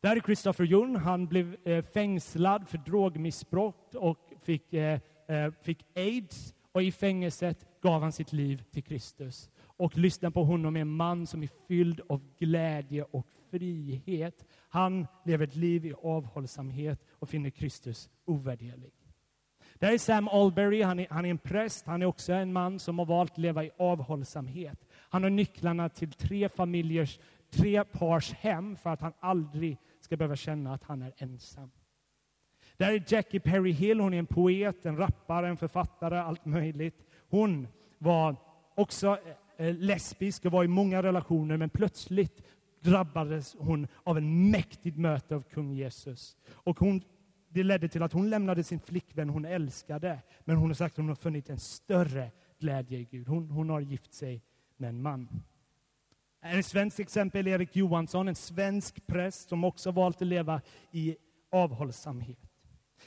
Där 0.00 0.16
är 0.16 0.20
Christopher 0.20 0.64
Jun. 0.64 0.96
Han 0.96 1.26
blev 1.26 1.56
eh, 1.64 1.84
fängslad 1.84 2.68
för 2.68 2.78
drogmissbrott 2.78 3.94
och 3.94 4.32
fick, 4.40 4.72
eh, 4.72 5.00
eh 5.26 5.50
fick 5.62 5.86
aids. 5.96 6.54
Och 6.72 6.82
i 6.82 6.92
fängelset 6.92 7.66
gav 7.80 8.02
han 8.02 8.12
sitt 8.12 8.32
liv 8.32 8.62
till 8.72 8.82
Kristus. 8.82 9.50
Och 9.60 9.96
lyssna 9.96 10.30
på 10.30 10.44
honom 10.44 10.76
en 10.76 10.88
man 10.88 11.26
som 11.26 11.42
är 11.42 11.50
fylld 11.68 12.00
av 12.08 12.22
glädje 12.38 13.02
och 13.02 13.26
frihet. 13.50 14.44
Han 14.68 15.06
lever 15.24 15.46
ett 15.46 15.56
liv 15.56 15.86
i 15.86 15.94
avhållsamhet 16.02 17.04
och 17.10 17.28
finner 17.28 17.50
Kristus 17.50 18.10
ovärderlig. 18.24 18.92
Det 19.74 19.86
här 19.86 19.92
är 19.92 19.98
Sam 19.98 20.28
Albury, 20.28 20.82
han 20.82 20.98
är, 20.98 21.06
han 21.10 21.24
är 21.24 21.30
en 21.30 21.38
präst, 21.38 21.86
han 21.86 22.02
är 22.02 22.06
också 22.06 22.32
en 22.32 22.52
man 22.52 22.78
som 22.78 22.98
har 22.98 23.06
valt 23.06 23.32
att 23.32 23.38
leva 23.38 23.64
i 23.64 23.70
avhållsamhet. 23.78 24.86
Han 24.92 25.22
har 25.22 25.30
nycklarna 25.30 25.88
till 25.88 26.12
tre 26.12 26.48
familjers, 26.48 27.20
tre 27.50 27.84
pars 27.84 28.32
hem 28.32 28.76
för 28.76 28.90
att 28.90 29.00
han 29.00 29.12
aldrig 29.20 29.78
ska 30.00 30.16
behöva 30.16 30.36
känna 30.36 30.74
att 30.74 30.84
han 30.84 31.02
är 31.02 31.12
ensam. 31.16 31.70
Där 32.76 32.92
är 32.92 33.04
Jackie 33.06 33.40
Perry 33.40 33.72
Hill, 33.72 34.00
hon 34.00 34.14
är 34.14 34.18
en 34.18 34.26
poet, 34.26 34.86
en 34.86 34.96
rappare, 34.96 35.48
en 35.48 35.56
författare, 35.56 36.18
allt 36.18 36.44
möjligt. 36.44 37.04
Hon 37.28 37.68
var 37.98 38.36
också 38.74 39.18
eh, 39.56 39.74
lesbisk 39.74 40.44
och 40.44 40.52
var 40.52 40.64
i 40.64 40.68
många 40.68 41.02
relationer, 41.02 41.56
men 41.56 41.70
plötsligt 41.70 42.42
drabbades 42.80 43.56
hon 43.58 43.86
av 44.04 44.18
en 44.18 44.50
mäktigt 44.50 44.96
möte 44.96 45.34
av 45.34 45.40
kung 45.40 45.72
Jesus. 45.72 46.36
Och 46.52 46.78
hon 46.78 47.02
det 47.48 47.62
ledde 47.62 47.88
till 47.88 48.02
att 48.02 48.12
hon 48.12 48.30
lämnade 48.30 48.64
sin 48.64 48.80
flickvän 48.80 49.28
hon 49.28 49.44
älskade. 49.44 50.18
Men 50.44 50.56
hon 50.56 50.66
har 50.70 50.74
sagt 50.74 50.92
att 50.92 50.96
hon 50.96 51.08
har 51.08 51.14
funnit 51.14 51.50
en 51.50 51.58
större 51.58 52.30
glädje 52.58 52.98
i 52.98 53.04
Gud. 53.04 53.28
Hon, 53.28 53.50
hon 53.50 53.70
har 53.70 53.80
gift 53.80 54.14
sig 54.14 54.42
med 54.76 54.88
en 54.88 55.02
man. 55.02 55.28
En 56.40 56.62
svensk 56.62 56.98
exempel 56.98 57.46
är 57.46 57.50
Erik 57.50 57.76
Johansson, 57.76 58.28
en 58.28 58.34
svensk 58.34 59.06
präst 59.06 59.48
som 59.48 59.64
också 59.64 59.90
valt 59.90 60.22
att 60.22 60.28
leva 60.28 60.60
i 60.90 61.16
avhållsamhet. 61.50 62.38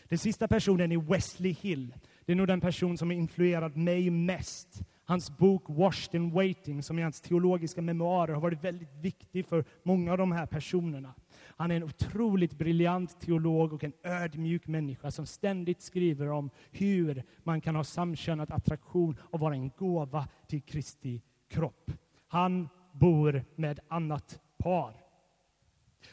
Den 0.08 0.18
sista 0.18 0.48
personen 0.48 0.92
är 0.92 0.98
Wesley 0.98 1.56
Hill. 1.62 1.94
Det 2.26 2.32
är 2.32 2.36
nog 2.36 2.48
den 2.48 2.62
person 2.62 2.98
som 2.98 3.10
har 3.10 3.16
influerat 3.16 3.76
mig 3.76 4.10
mest. 4.10 4.82
Hans 5.06 5.38
bok 5.38 5.64
Washed 5.68 6.16
in 6.16 6.32
Waiting, 6.32 6.84
som 6.84 7.00
är 7.00 7.04
hans 7.04 7.22
teologiska 7.22 7.82
memoarer, 7.82 8.34
har 8.34 8.42
varit 8.42 8.64
väldigt 8.64 8.94
viktig 9.02 9.46
för 9.46 9.66
många 9.84 10.12
av 10.12 10.18
de 10.18 10.32
här 10.32 10.46
personerna. 10.46 11.14
Han 11.58 11.72
är 11.72 11.76
en 11.76 11.84
otroligt 11.84 12.58
briljant 12.58 13.20
teolog 13.22 13.74
och 13.74 13.84
en 13.84 13.94
ödmjuk 14.04 14.68
människa 14.68 15.12
som 15.12 15.26
ständigt 15.26 15.82
skriver 15.82 16.30
om 16.30 16.50
hur 16.72 17.24
man 17.44 17.62
kan 17.62 17.76
ha 17.76 17.84
samkönad 17.84 18.52
attraktion 18.52 19.18
och 19.22 19.40
vara 19.40 19.56
en 19.56 19.72
gåva 19.78 20.28
till 20.48 20.62
Kristi 20.62 21.22
kropp. 21.50 21.92
Han 22.28 22.70
bor 22.92 23.44
med 23.56 23.80
annat 23.88 24.40
par. 24.58 24.94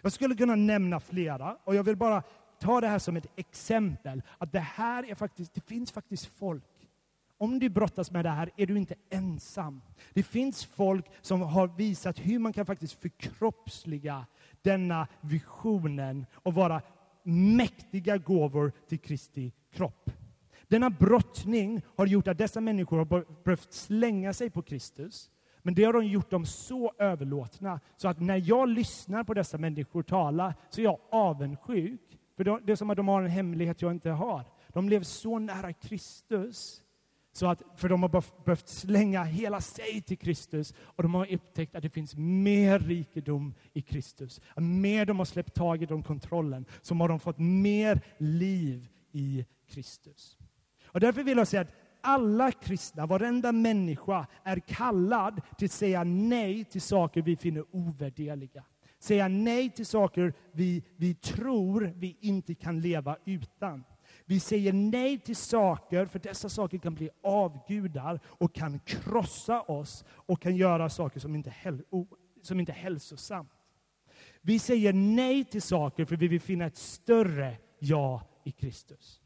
Jag 0.02 0.12
skulle 0.12 0.34
kunna 0.34 0.56
nämna 0.56 1.00
flera 1.00 1.56
och 1.64 1.74
jag 1.74 1.84
vill 1.84 1.96
bara 1.96 2.22
ta 2.60 2.80
det 2.80 2.88
här 2.88 2.98
som 2.98 3.16
ett 3.16 3.26
exempel. 3.36 4.22
Att 4.38 4.52
det 4.52 4.60
här 4.60 5.10
är 5.10 5.14
faktiskt, 5.14 5.54
det 5.54 5.60
finns 5.60 5.92
faktiskt 5.92 6.26
folk 6.26 6.64
om 7.38 7.58
du 7.58 7.68
brottas 7.68 8.10
med 8.10 8.24
det 8.24 8.30
här 8.30 8.50
är 8.56 8.66
du 8.66 8.76
inte 8.76 8.94
ensam. 9.10 9.82
Det 10.14 10.22
finns 10.22 10.64
folk 10.64 11.06
som 11.20 11.40
har 11.40 11.68
visat 11.68 12.18
hur 12.18 12.38
man 12.38 12.52
kan 12.52 12.66
faktiskt 12.66 13.00
förkroppsliga 13.00 14.26
denna 14.62 15.06
visionen 15.20 16.26
och 16.32 16.54
vara 16.54 16.82
mäktiga 17.22 18.18
gåvor 18.18 18.72
till 18.88 18.98
Kristi 18.98 19.52
kropp. 19.72 20.10
Denna 20.68 20.90
brottning 20.90 21.82
har 21.96 22.06
gjort 22.06 22.28
att 22.28 22.38
dessa 22.38 22.60
människor 22.60 22.98
har 22.98 23.44
behövt 23.44 23.72
slänga 23.72 24.32
sig 24.32 24.50
på 24.50 24.62
Kristus. 24.62 25.30
Men 25.62 25.74
det 25.74 25.84
har 25.84 25.92
de 25.92 26.06
gjort 26.06 26.30
dem 26.30 26.46
så 26.46 26.92
överlåtna 26.98 27.80
så 27.96 28.08
att 28.08 28.20
när 28.20 28.42
jag 28.48 28.68
lyssnar 28.68 29.24
på 29.24 29.34
dessa 29.34 29.58
människor 29.58 30.02
tala 30.02 30.54
så 30.70 30.80
är 30.80 30.84
jag 30.84 30.98
avundsjuk. 31.10 32.17
För 32.38 32.44
det 32.44 32.72
är 32.72 32.76
som 32.76 32.90
att 32.90 32.96
de 32.96 33.08
har 33.08 33.22
en 33.22 33.30
hemlighet 33.30 33.82
jag 33.82 33.90
inte 33.90 34.10
har. 34.10 34.44
De 34.68 34.88
lever 34.88 35.04
så 35.04 35.38
nära 35.38 35.72
Kristus 35.72 36.82
så 37.32 37.46
att, 37.46 37.62
för 37.76 37.88
de 37.88 38.02
har 38.02 38.44
behövt 38.44 38.68
slänga 38.68 39.24
hela 39.24 39.60
sig 39.60 40.02
till 40.02 40.18
Kristus 40.18 40.74
och 40.80 41.02
de 41.02 41.14
har 41.14 41.32
upptäckt 41.32 41.74
att 41.74 41.82
det 41.82 41.90
finns 41.90 42.16
mer 42.16 42.78
rikedom 42.78 43.54
i 43.72 43.82
Kristus. 43.82 44.40
Mer 44.56 45.06
de 45.06 45.18
har 45.18 45.24
släppt 45.24 45.54
taget 45.54 45.90
om 45.90 46.02
kontrollen, 46.02 46.64
så 46.82 46.94
har 46.94 47.08
de 47.08 47.20
fått 47.20 47.38
mer 47.38 48.00
liv 48.18 48.88
i 49.12 49.46
Kristus. 49.68 50.36
Och 50.86 51.00
därför 51.00 51.22
vill 51.22 51.38
jag 51.38 51.48
säga 51.48 51.62
att 51.62 51.74
alla 52.00 52.52
kristna, 52.52 53.06
varenda 53.06 53.52
människa, 53.52 54.26
är 54.42 54.60
kallad 54.60 55.40
till 55.58 55.66
att 55.66 55.72
säga 55.72 56.04
nej 56.04 56.64
till 56.64 56.82
saker 56.82 57.22
vi 57.22 57.36
finner 57.36 57.64
ovärderliga. 57.70 58.64
Säga 58.98 59.28
nej 59.28 59.70
till 59.70 59.86
saker 59.86 60.32
vi, 60.52 60.84
vi 60.96 61.14
tror 61.14 61.92
vi 61.96 62.16
inte 62.20 62.54
kan 62.54 62.80
leva 62.80 63.16
utan. 63.24 63.84
Vi 64.24 64.40
säger 64.40 64.72
nej 64.72 65.18
till 65.18 65.36
saker, 65.36 66.06
för 66.06 66.18
dessa 66.18 66.48
saker 66.48 66.78
kan 66.78 66.94
bli 66.94 67.10
avgudar 67.22 68.20
och 68.26 68.54
kan 68.54 68.78
krossa 68.78 69.60
oss 69.62 70.04
och 70.10 70.42
kan 70.42 70.56
göra 70.56 70.88
saker 70.88 71.20
som 71.20 71.34
inte, 71.34 71.54
som 72.42 72.60
inte 72.60 72.72
är 72.72 72.76
hälsosamt. 72.76 73.52
Vi 74.40 74.58
säger 74.58 74.92
nej 74.92 75.44
till 75.44 75.62
saker 75.62 76.04
för 76.04 76.16
vi 76.16 76.28
vill 76.28 76.40
finna 76.40 76.66
ett 76.66 76.76
större 76.76 77.56
ja 77.78 78.22
i 78.44 78.52
Kristus. 78.52 79.20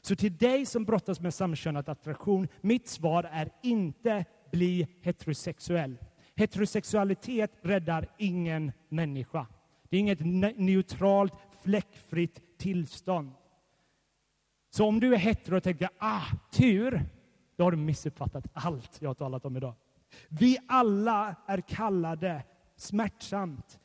Så 0.00 0.16
till 0.16 0.36
dig 0.36 0.66
som 0.66 0.84
brottas 0.84 1.20
med 1.20 1.34
samkönad 1.34 1.88
attraktion, 1.88 2.48
mitt 2.60 2.88
svar 2.88 3.24
är 3.32 3.50
inte 3.62 4.24
bli 4.52 4.88
heterosexuell. 5.02 5.98
Heterosexualitet 6.38 7.50
räddar 7.62 8.08
ingen 8.18 8.72
människa. 8.88 9.46
Det 9.88 9.96
är 9.96 10.00
inget 10.00 10.20
neutralt, 10.58 11.32
fläckfritt 11.62 12.58
tillstånd. 12.58 13.32
Så 14.70 14.86
om 14.86 15.00
du 15.00 15.14
är 15.14 15.18
hetero 15.18 15.56
och 15.56 15.62
tänker 15.62 15.88
ah, 15.98 16.24
tur, 16.52 17.04
då 17.56 17.64
har 17.64 17.70
du 17.70 17.76
missuppfattat 17.76 18.46
allt 18.52 19.02
jag 19.02 19.08
har 19.08 19.14
talat 19.14 19.44
om 19.44 19.56
idag. 19.56 19.74
Vi 20.28 20.58
alla 20.68 21.36
är 21.46 21.60
kallade 21.60 22.42
smärtsamt, 22.76 23.78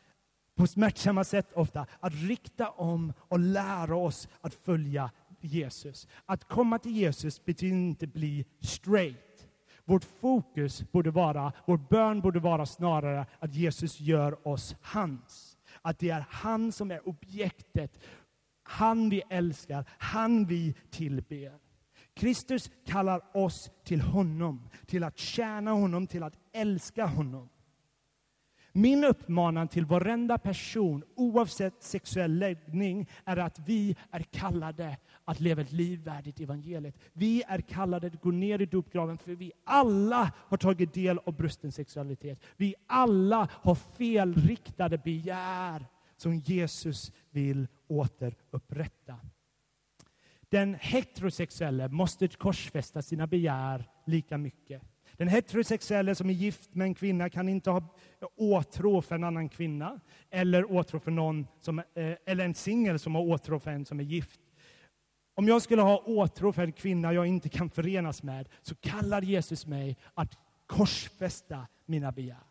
på 0.56 0.68
smärtsamma 0.68 1.24
sätt 1.24 1.54
ofta, 1.54 1.88
att 2.00 2.14
rikta 2.14 2.70
om 2.70 3.14
och 3.20 3.40
lära 3.40 3.96
oss 3.96 4.28
att 4.42 4.54
följa 4.54 5.12
Jesus. 5.42 6.08
Att 6.26 6.44
komma 6.44 6.80
till 6.80 6.96
Jesus 6.96 7.46
betyder 7.46 7.76
inte 7.76 8.08
bli 8.08 8.46
straight. 8.60 9.33
Vårt 9.86 10.04
fokus 10.04 10.92
borde 10.92 11.12
vara, 11.12 11.54
vår 11.66 11.78
bön 11.78 12.22
borde 12.22 12.40
vara 12.40 12.66
snarare 12.66 13.26
att 13.40 13.54
Jesus 13.54 14.00
gör 14.00 14.48
oss 14.48 14.76
hans. 14.82 15.58
Att 15.82 16.00
det 16.00 16.10
är 16.10 16.26
han 16.30 16.72
som 16.72 16.92
är 16.92 17.08
objektet 17.08 18.00
han 18.64 19.10
vi 19.10 19.22
älskar, 19.30 19.86
han 19.98 20.46
vi 20.46 20.76
tillber. 20.90 21.60
Kristus 22.14 22.72
kallar 22.86 23.22
oss 23.34 23.72
till 23.84 24.02
honom, 24.02 24.70
till 24.86 25.04
att 25.04 25.18
tjäna 25.18 25.72
honom, 25.72 26.08
till 26.08 26.24
att 26.24 26.38
älska 26.54 27.06
honom. 27.06 27.50
Min 28.76 29.04
uppmaning 29.04 29.68
till 29.68 29.86
varenda 29.86 30.38
person, 30.38 31.04
oavsett 31.16 31.84
sexuell 31.84 32.38
läggning, 32.38 33.10
är 33.26 33.38
att 33.38 33.60
vi 33.60 33.96
är 34.12 34.20
kallade 34.20 34.98
att 35.26 35.40
leva 35.40 35.62
ett 35.62 35.72
liv 35.72 36.04
värdigt 36.04 36.40
evangeliet. 36.40 36.96
Vi 37.14 37.44
är 37.48 37.62
kallade 37.62 38.08
att 38.08 38.22
gå 38.22 38.32
ner 38.32 38.62
i 38.62 38.66
dopgraven, 38.66 39.18
för 39.18 39.36
vi 39.36 39.52
alla 39.64 40.32
har 40.38 40.58
tagit 40.58 40.94
del 40.94 41.20
av 41.26 41.36
brusten 41.36 41.72
sexualitet. 41.72 42.40
Vi 42.58 42.76
alla 42.88 43.50
har 43.52 43.76
felriktade 43.76 44.98
begär 44.98 45.86
som 46.18 46.36
Jesus 46.36 47.12
vill 47.30 47.68
återupprätta. 47.88 49.20
Den 50.50 50.76
heterosexuelle 50.80 51.88
måste 51.88 52.28
korsfästa 52.28 53.02
sina 53.02 53.28
begär 53.28 53.90
lika 54.06 54.38
mycket. 54.38 54.82
Den 55.18 55.28
heterosexuelle 55.28 56.16
som 56.16 56.30
är 56.30 56.34
gift 56.34 56.76
med 56.76 56.86
en 56.86 56.96
kvinna 56.96 57.30
kan 57.30 57.50
inte 57.50 57.70
ha 57.70 57.78
eh, 57.78 58.28
åtrå 58.36 59.02
för 59.02 59.16
en 59.16 59.24
annan 59.24 59.50
kvinna 59.50 60.00
eller 60.30 60.72
åtrå 60.72 61.00
för 61.00 61.12
någon 61.12 61.48
som, 61.60 61.80
eh, 61.80 61.86
eller 62.26 62.46
en 62.46 62.56
singel 62.56 63.00
som 63.00 63.16
har 63.16 63.22
åtrå 63.22 63.60
för 63.60 63.72
en 63.72 63.86
som 63.86 64.00
är 64.00 64.04
gift. 64.04 64.40
Om 65.36 65.48
jag 65.48 65.62
skulle 65.62 65.82
ha 65.82 66.04
åtrå 66.06 66.54
för 66.54 66.64
en 66.64 66.72
kvinna 66.72 67.14
jag 67.14 67.28
inte 67.28 67.50
kan 67.50 67.70
förenas 67.70 68.24
med 68.24 68.50
så 68.62 68.76
kallar 68.76 69.22
Jesus 69.22 69.68
mig 69.68 69.98
att 70.14 70.38
korsfästa 70.66 71.68
mina 71.86 72.12
begär. 72.12 72.44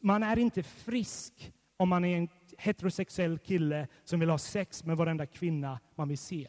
Man 0.00 0.22
är 0.22 0.38
inte 0.38 0.62
frisk 0.62 1.52
om 1.76 1.88
man 1.88 2.04
är 2.04 2.16
en 2.16 2.28
heterosexuell 2.58 3.38
kille 3.38 3.88
som 4.04 4.20
vill 4.20 4.30
ha 4.30 4.38
sex 4.38 4.84
med 4.84 4.96
varenda 4.96 5.26
kvinna 5.26 5.80
man 5.94 6.08
vill 6.08 6.18
se. 6.18 6.48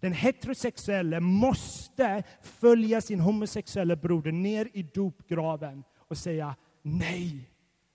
Den 0.00 0.12
heterosexuelle 0.12 1.20
måste 1.20 2.22
följa 2.42 3.00
sin 3.00 3.20
homosexuella 3.20 3.96
broder 3.96 4.32
ner 4.32 4.68
i 4.72 4.82
dopgraven 4.82 5.84
och 5.98 6.18
säga 6.18 6.56
nej. 6.82 7.50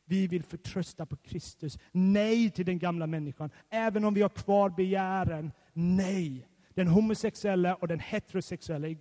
Vi 0.05 0.27
vill 0.27 0.43
förtrösta 0.43 1.05
på 1.05 1.15
Kristus. 1.15 1.79
Nej 1.91 2.49
till 2.49 2.65
den 2.65 2.79
gamla 2.79 3.07
människan. 3.07 3.49
Även 3.69 4.05
om 4.05 4.13
vi 4.13 4.21
har 4.21 4.29
kvar 4.29 4.69
begären. 4.69 5.51
Nej. 5.73 6.47
Den 6.73 6.87
homosexuella 6.87 7.75
och 7.75 7.87
den 7.87 7.99
heterosexuella 7.99 8.87
är 8.87 8.97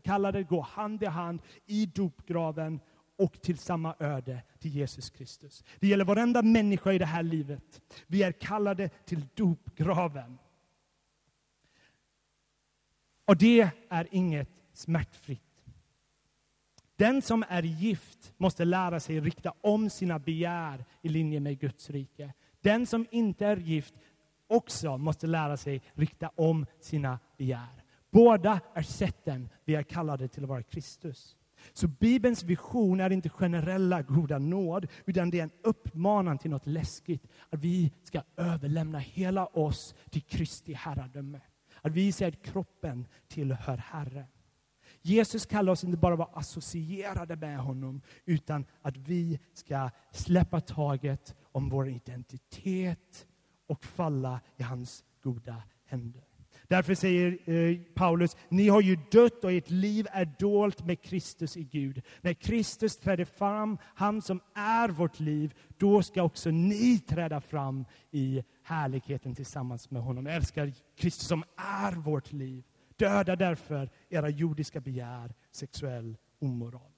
kallade 0.00 0.38
att 0.38 0.48
gå 0.48 0.60
hand 0.60 1.02
i 1.02 1.06
hand 1.06 1.40
i 1.66 1.86
dopgraven 1.86 2.80
och 3.18 3.42
till 3.42 3.58
samma 3.58 3.94
öde, 3.98 4.42
till 4.58 4.70
Jesus 4.70 5.10
Kristus. 5.10 5.64
Det 5.80 5.88
gäller 5.88 6.04
varenda 6.04 6.42
människa 6.42 6.92
i 6.92 6.98
det 6.98 7.06
här 7.06 7.22
livet. 7.22 7.80
Vi 8.06 8.22
är 8.22 8.32
kallade 8.32 8.88
till 8.88 9.24
dopgraven. 9.34 10.38
Och 13.26 13.36
det 13.36 13.70
är 13.90 14.08
inget 14.10 14.62
smärtfritt. 14.72 15.42
Den 16.96 17.22
som 17.22 17.44
är 17.48 17.62
gift 17.62 18.32
måste 18.36 18.64
lära 18.64 19.00
sig 19.00 19.20
rikta 19.20 19.52
om 19.60 19.90
sina 19.90 20.18
begär 20.18 20.84
i 21.02 21.08
linje 21.08 21.40
med 21.40 21.58
Guds 21.58 21.90
rike. 21.90 22.32
Den 22.60 22.86
som 22.86 23.06
inte 23.10 23.46
är 23.46 23.56
gift 23.56 23.94
också 24.46 24.98
måste 24.98 25.26
lära 25.26 25.56
sig 25.56 25.82
rikta 25.94 26.30
om 26.34 26.66
sina 26.80 27.18
begär. 27.38 27.82
Båda 28.10 28.60
är 28.74 28.82
sätten 28.82 29.48
vi 29.64 29.74
är 29.74 29.82
kallade 29.82 30.28
till 30.28 30.42
att 30.42 30.48
vara 30.48 30.62
Kristus. 30.62 31.36
Så 31.72 31.88
Bibelns 31.88 32.42
vision 32.42 33.00
är 33.00 33.12
inte 33.12 33.28
generella 33.28 34.02
goda 34.02 34.38
nåd, 34.38 34.86
utan 35.04 35.30
det 35.30 35.38
är 35.38 35.42
en 35.42 35.50
uppmaning 35.62 36.38
till 36.38 36.50
något 36.50 36.66
läskigt. 36.66 37.26
Att 37.50 37.60
vi 37.60 37.92
ska 38.02 38.22
överlämna 38.36 38.98
hela 38.98 39.46
oss 39.46 39.94
till 40.10 40.22
Kristi 40.22 40.72
herradöme. 40.72 41.40
Att 41.82 41.92
vi 41.92 42.12
säger 42.12 42.32
att 42.32 42.42
kroppen 42.42 43.06
tillhör 43.28 43.76
Herren. 43.76 44.26
Jesus 45.02 45.46
kallar 45.46 45.72
oss 45.72 45.84
inte 45.84 45.96
bara 45.96 46.12
att 46.12 46.18
vara 46.18 46.38
associerade 46.38 47.36
med 47.36 47.58
honom, 47.58 48.02
utan 48.24 48.64
att 48.82 48.96
vi 48.96 49.38
ska 49.52 49.90
släppa 50.12 50.60
taget 50.60 51.34
om 51.52 51.68
vår 51.68 51.88
identitet 51.88 53.26
och 53.66 53.84
falla 53.84 54.40
i 54.56 54.62
hans 54.62 55.04
goda 55.22 55.62
händer. 55.84 56.22
Därför 56.68 56.94
säger 56.94 57.50
eh, 57.50 57.78
Paulus, 57.94 58.36
ni 58.48 58.68
har 58.68 58.80
ju 58.80 58.96
dött 59.10 59.44
och 59.44 59.52
ert 59.52 59.70
liv 59.70 60.06
är 60.12 60.32
dolt 60.38 60.84
med 60.84 61.02
Kristus 61.02 61.56
i 61.56 61.64
Gud. 61.64 62.02
När 62.20 62.34
Kristus 62.34 62.96
träder 62.96 63.24
fram, 63.24 63.78
han 63.82 64.22
som 64.22 64.40
är 64.54 64.88
vårt 64.88 65.20
liv, 65.20 65.54
då 65.76 66.02
ska 66.02 66.22
också 66.22 66.50
ni 66.50 66.98
träda 66.98 67.40
fram 67.40 67.84
i 68.10 68.42
härligheten 68.66 69.34
tillsammans 69.34 69.90
med 69.90 70.02
honom. 70.02 70.26
Älskar 70.26 70.72
Kristus 70.96 71.28
som 71.28 71.44
är 71.56 71.92
vårt 71.92 72.32
liv. 72.32 72.64
Döda 72.96 73.36
därför 73.36 73.90
era 74.08 74.28
jordiska 74.28 74.80
begär, 74.80 75.34
sexuell 75.50 76.16
omoral. 76.38 76.92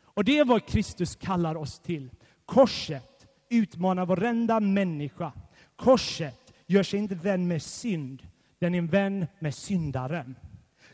Och 0.00 0.24
det 0.24 0.38
är 0.38 0.44
vad 0.44 0.66
Kristus 0.66 1.16
kallar 1.16 1.54
oss 1.54 1.78
till. 1.78 2.10
Korset 2.44 3.26
utmanar 3.50 4.06
varenda 4.06 4.60
människa. 4.60 5.32
Korset 5.76 6.54
gör 6.66 6.82
sig 6.82 6.98
inte 6.98 7.14
vän 7.14 7.48
med 7.48 7.62
synd, 7.62 8.28
den 8.58 8.74
är 8.74 8.78
en 8.78 8.86
vän 8.86 9.26
med 9.38 9.54
syndaren. 9.54 10.36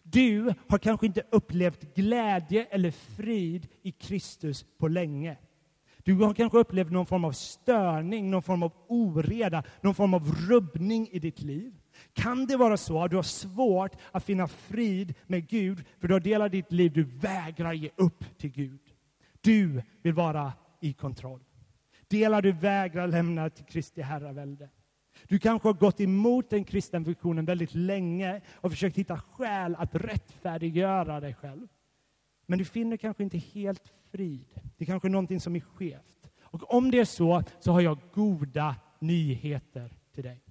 Du 0.03 0.55
har 0.69 0.79
kanske 0.79 1.07
inte 1.07 1.23
upplevt 1.31 1.95
glädje 1.95 2.65
eller 2.65 2.91
frid 2.91 3.69
i 3.83 3.93
Kristus 3.93 4.65
på 4.79 4.89
länge. 4.89 5.37
Du 6.09 6.15
har 6.15 6.35
kanske 6.35 6.59
upplevt 6.59 6.91
någon 6.91 7.07
form 7.07 7.25
av 7.25 7.33
störning, 7.33 8.31
någon 8.31 8.43
form 8.43 8.63
av 8.63 8.73
oreda, 8.89 9.63
någon 9.81 9.95
form 9.95 10.15
av 10.15 10.35
rubbning 10.49 11.09
i 11.13 11.19
ditt 11.19 11.43
liv. 11.43 11.75
Kan 12.13 12.47
det 12.47 12.57
vara 12.57 12.77
så 12.77 13.03
att 13.03 13.11
du 13.11 13.17
har 13.17 13.23
svårt 13.23 13.93
att 14.13 14.25
finna 14.25 14.49
frid 14.49 15.15
med 15.27 15.49
Gud 15.49 15.85
för 16.01 16.09
du 16.09 16.15
har 16.15 16.21
delat 16.21 16.53
ditt 16.53 16.73
liv 16.73 16.93
du 16.93 17.05
vägrar 17.05 17.73
ge 17.73 17.91
upp 17.97 18.39
till 18.39 18.51
Gud? 18.51 18.81
Du 19.41 19.83
vill 20.03 20.13
vara 20.13 20.53
i 20.81 20.93
kontroll. 20.93 21.41
Delar 22.09 22.43
du 22.43 22.53
vägrar 22.53 23.07
lämna 23.07 23.51
till 23.51 23.65
Kristi 23.65 24.03
herravälde. 24.03 24.69
Du 25.29 25.39
kanske 25.39 25.69
har 25.69 25.75
gått 25.75 26.01
emot 26.01 26.51
den 26.51 26.65
kristna 26.65 26.99
visionen 26.99 27.45
väldigt 27.45 27.75
länge 27.75 28.41
och 28.55 28.71
försökt 28.71 28.99
hitta 28.99 29.21
skäl 29.33 29.77
att 29.79 29.95
rättfärdiggöra 29.95 31.21
dig 31.21 31.35
själv. 31.35 31.67
Men 32.51 32.59
du 32.59 32.65
finner 32.65 32.97
kanske 32.97 33.23
inte 33.23 33.39
helt 33.39 33.93
frid. 34.11 34.47
Det 34.77 34.85
är 34.85 34.87
kanske 34.87 35.09
är 35.09 35.11
någonting 35.11 35.41
som 35.41 35.57
är 35.57 35.61
skevt. 35.61 36.31
Och 36.41 36.75
om 36.75 36.91
det 36.91 36.99
är 37.01 37.05
så, 37.05 37.43
så 37.61 37.73
har 37.73 37.81
jag 37.81 37.99
goda 38.13 38.77
nyheter 38.99 39.93
till 40.15 40.25
dig. 40.25 40.43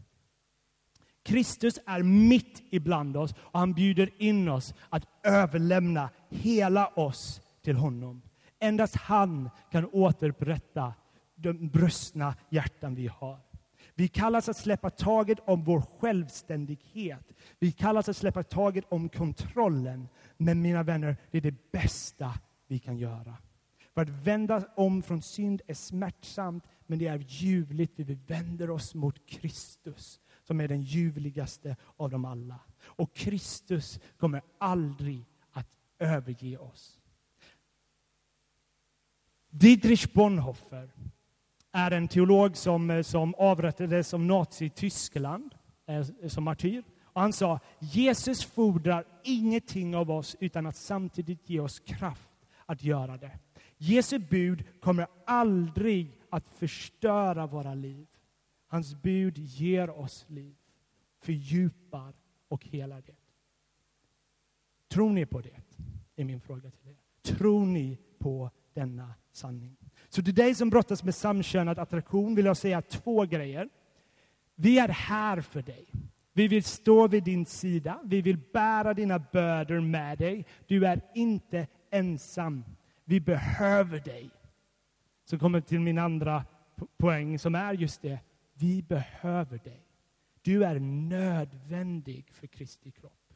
Kristus 1.24 1.80
är 1.86 2.04
mitt 2.04 2.64
ibland 2.70 3.18
oss 3.18 3.34
och 3.38 3.60
han 3.60 3.74
bjuder 3.74 4.10
in 4.18 4.50
oss 4.50 4.74
att 4.90 5.08
överlämna 5.24 6.10
hela 6.30 6.88
oss 6.88 7.42
till 7.64 7.76
honom. 7.76 8.22
Endast 8.60 8.96
han 8.96 9.50
kan 9.72 9.90
återupprätta 9.92 10.94
de 11.36 11.70
brustna 11.70 12.36
hjärtan 12.50 12.96
vi 12.96 13.08
har. 13.08 13.40
Vi 13.98 14.08
kallas 14.08 14.50
att 14.50 14.58
släppa 14.58 14.90
taget 14.90 15.40
om 15.46 15.64
vår 15.64 15.82
självständighet. 15.82 17.34
Vi 17.60 17.72
kallas 17.72 18.10
att 18.10 18.18
släppa 18.18 18.44
taget 18.44 18.86
om 18.90 19.10
kontrollen. 19.10 20.08
Men 20.38 20.62
mina 20.62 20.84
vänner, 20.84 21.18
det 21.32 21.38
är 21.38 21.42
det 21.42 21.72
bästa 21.72 22.34
vi 22.68 22.80
kan 22.80 22.98
göra. 22.98 23.38
För 23.94 24.02
att 24.02 24.10
vända 24.10 24.64
om 24.76 25.04
från 25.04 25.22
synd 25.22 25.62
är 25.68 25.74
smärtsamt, 25.74 26.64
men 26.88 27.00
det 27.00 27.08
är 27.08 27.18
ljuvligt. 27.28 27.94
Vi 27.96 28.14
vänder 28.14 28.70
oss 28.70 28.96
mot 28.96 29.26
Kristus, 29.26 30.20
som 30.44 30.62
är 30.62 30.68
den 30.68 30.82
ljuvligaste 30.82 31.76
av 31.96 32.10
dem 32.10 32.26
alla. 32.26 32.60
Och 32.82 33.16
Kristus 33.16 34.00
kommer 34.18 34.42
aldrig 34.58 35.26
att 35.52 35.70
överge 36.00 36.58
oss. 36.58 37.00
Dietrich 39.50 40.14
Bonhoeffer 40.14 40.90
är 41.78 41.92
en 41.92 42.08
teolog 42.08 42.58
som, 42.58 42.90
eh, 42.90 43.02
som 43.02 43.36
avrättades 43.36 44.08
som 44.08 44.28
nazi 44.28 44.66
i 44.66 44.70
Tyskland 44.70 45.56
eh, 45.86 46.06
som 46.28 46.44
martyr. 46.44 46.84
Och 47.04 47.22
han 47.22 47.34
sa, 47.34 47.60
Jesus 47.80 48.46
fordrar 48.46 49.06
ingenting 49.24 49.96
av 49.96 50.12
oss 50.12 50.36
utan 50.40 50.66
att 50.66 50.76
samtidigt 50.76 51.50
ge 51.50 51.60
oss 51.60 51.80
kraft 51.80 52.32
att 52.66 52.84
göra 52.84 53.18
det. 53.18 53.40
Jesu 53.78 54.20
bud 54.20 54.64
kommer 54.82 55.08
aldrig 55.26 56.20
att 56.30 56.48
förstöra 56.48 57.48
våra 57.48 57.74
liv. 57.74 58.08
Hans 58.68 58.96
bud 58.96 59.38
ger 59.38 59.90
oss 59.90 60.26
liv, 60.28 60.56
fördjupar 61.22 62.14
och 62.48 62.66
helar 62.66 63.04
det. 63.06 63.16
Tror 64.88 65.12
ni 65.12 65.26
på 65.26 65.42
det? 65.42 65.62
är 66.16 66.24
min 66.24 66.42
fråga 66.42 66.72
till 66.72 66.88
er. 66.88 66.98
Tror 67.22 67.66
ni 67.66 67.98
på 68.20 68.52
denna 68.74 69.14
sanning? 69.32 69.78
Så 70.10 70.24
till 70.24 70.36
dig 70.36 70.56
som 70.56 70.70
brottas 70.70 71.04
med 71.04 71.16
samkönad 71.16 71.80
attraktion 71.80 72.36
vill 72.36 72.46
jag 72.46 72.58
säga 72.58 72.82
två 72.82 73.26
grejer. 73.26 73.70
Vi 74.56 74.80
är 74.80 74.88
här 74.88 75.42
för 75.42 75.62
dig. 75.62 75.86
Vi 76.34 76.48
vill 76.48 76.64
stå 76.64 77.08
vid 77.08 77.24
din 77.24 77.46
sida. 77.46 78.00
Vi 78.04 78.22
vill 78.22 78.38
bära 78.54 78.94
dina 78.94 79.20
bördor 79.20 79.80
med 79.80 80.18
dig. 80.18 80.46
Du 80.68 80.86
är 80.88 81.02
inte 81.16 81.68
ensam. 81.92 82.64
Vi 83.06 83.20
behöver 83.20 84.00
dig. 84.00 84.30
Så 85.26 85.40
kommer 85.40 85.62
till 85.62 85.80
min 85.80 85.98
andra 85.98 86.46
poäng 86.98 87.40
som 87.40 87.56
är 87.56 87.74
just 87.74 88.02
det. 88.02 88.20
Vi 88.54 88.84
behöver 88.84 89.58
dig. 89.58 89.82
Du 90.42 90.66
är 90.66 90.80
nödvändig 90.80 92.32
för 92.32 92.48
Kristi 92.48 92.92
kropp. 92.92 93.34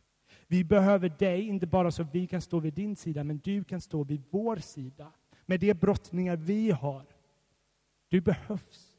Vi 0.47 0.63
behöver 0.63 1.09
dig, 1.09 1.47
inte 1.47 1.67
bara 1.67 1.91
så 1.91 2.03
vi 2.11 2.27
kan 2.27 2.41
stå 2.41 2.59
vid 2.59 2.73
din 2.73 2.95
sida, 2.95 3.23
men 3.23 3.37
du 3.37 3.63
kan 3.63 3.81
stå 3.81 4.03
vid 4.03 4.23
vår 4.29 4.55
sida 4.55 5.11
med 5.45 5.59
de 5.59 5.73
brottningar 5.73 6.35
vi 6.35 6.71
har. 6.71 7.05
Du 8.09 8.21
behövs. 8.21 8.97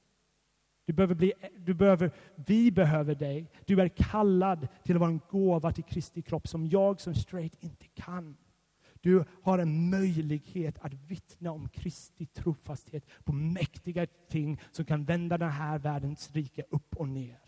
Du 0.84 0.92
behöver 0.92 1.14
bli, 1.14 1.32
du 1.56 1.74
behöver, 1.74 2.10
vi 2.34 2.72
behöver 2.72 3.14
dig. 3.14 3.50
Du 3.66 3.80
är 3.80 3.88
kallad 3.88 4.68
till 4.84 4.96
att 4.96 5.00
vara 5.00 5.10
en 5.10 5.20
gåva 5.30 5.72
till 5.72 5.84
Kristi 5.84 6.22
kropp 6.22 6.48
som 6.48 6.66
jag 6.66 7.00
som 7.00 7.14
straight 7.14 7.64
inte 7.64 7.86
kan. 7.86 8.36
Du 9.00 9.24
har 9.42 9.58
en 9.58 9.90
möjlighet 9.90 10.78
att 10.78 10.94
vittna 10.94 11.50
om 11.52 11.68
Kristi 11.68 12.26
trofasthet 12.26 13.04
på 13.24 13.32
mäktiga 13.32 14.06
ting 14.06 14.60
som 14.72 14.84
kan 14.84 15.04
vända 15.04 15.38
den 15.38 15.50
här 15.50 15.78
världens 15.78 16.30
rike 16.32 16.64
upp 16.70 16.96
och 16.96 17.08
ner. 17.08 17.40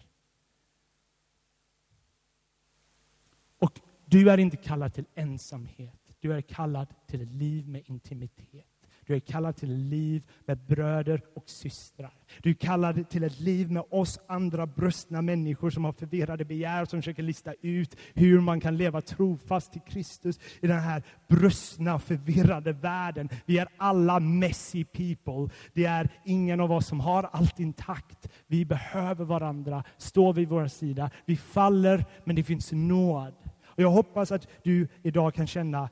Och 3.59 3.81
du 4.05 4.31
är 4.31 4.39
inte 4.39 4.57
kallad 4.57 4.95
till 4.95 5.07
ensamhet. 5.15 6.15
Du 6.21 6.33
är 6.33 6.41
kallad 6.41 6.95
till 7.07 7.23
ett 7.23 7.33
liv 7.33 7.69
med 7.69 7.83
intimitet. 7.87 8.74
Du 9.07 9.14
är 9.14 9.21
kallad 9.21 9.57
till 9.57 9.71
ett 9.71 9.79
liv 9.79 10.23
med 10.47 10.59
bröder 10.59 11.23
och 11.35 11.51
systrar. 11.51 12.12
Du 12.43 12.51
är 12.51 12.55
kallad 12.55 13.09
till 13.09 13.25
ett 13.25 13.40
liv 13.40 13.71
med 13.71 13.83
oss 13.90 14.19
andra 14.27 14.67
brustna 14.67 15.23
människor 15.23 15.71
som 15.71 15.85
har 15.85 15.93
förvirrade 15.93 16.45
begär, 16.45 16.85
som 16.85 17.03
försöker 17.03 17.23
lista 17.23 17.55
ut 17.61 17.97
hur 18.14 18.40
man 18.40 18.61
kan 18.61 18.77
leva 18.77 19.01
trofast 19.01 19.73
till 19.73 19.81
Kristus 19.81 20.38
i 20.61 20.67
den 20.67 20.81
här 20.81 21.03
brustna, 21.29 21.99
förvirrade 21.99 22.73
världen. 22.73 23.29
Vi 23.47 23.59
är 23.59 23.69
alla 23.77 24.21
messy 24.21 24.85
people. 24.85 25.55
Det 25.73 25.85
är 25.85 26.09
ingen 26.25 26.61
av 26.61 26.73
oss 26.73 26.87
som 26.87 27.01
har 27.01 27.23
allt 27.33 27.61
intakt. 27.61 28.29
Vi 28.47 28.64
behöver 28.64 29.25
varandra, 29.25 29.85
står 29.99 30.33
vid 30.33 30.49
vår 30.49 30.67
sida. 30.67 31.11
Vi 31.27 31.37
faller, 31.37 32.05
men 32.25 32.37
det 32.37 32.43
finns 32.43 32.73
nåd. 32.73 33.35
Och 33.67 33.83
jag 33.83 33.90
hoppas 33.90 34.33
att 34.33 34.49
du 34.62 34.88
idag 35.03 35.35
kan 35.35 35.47
känna 35.47 35.88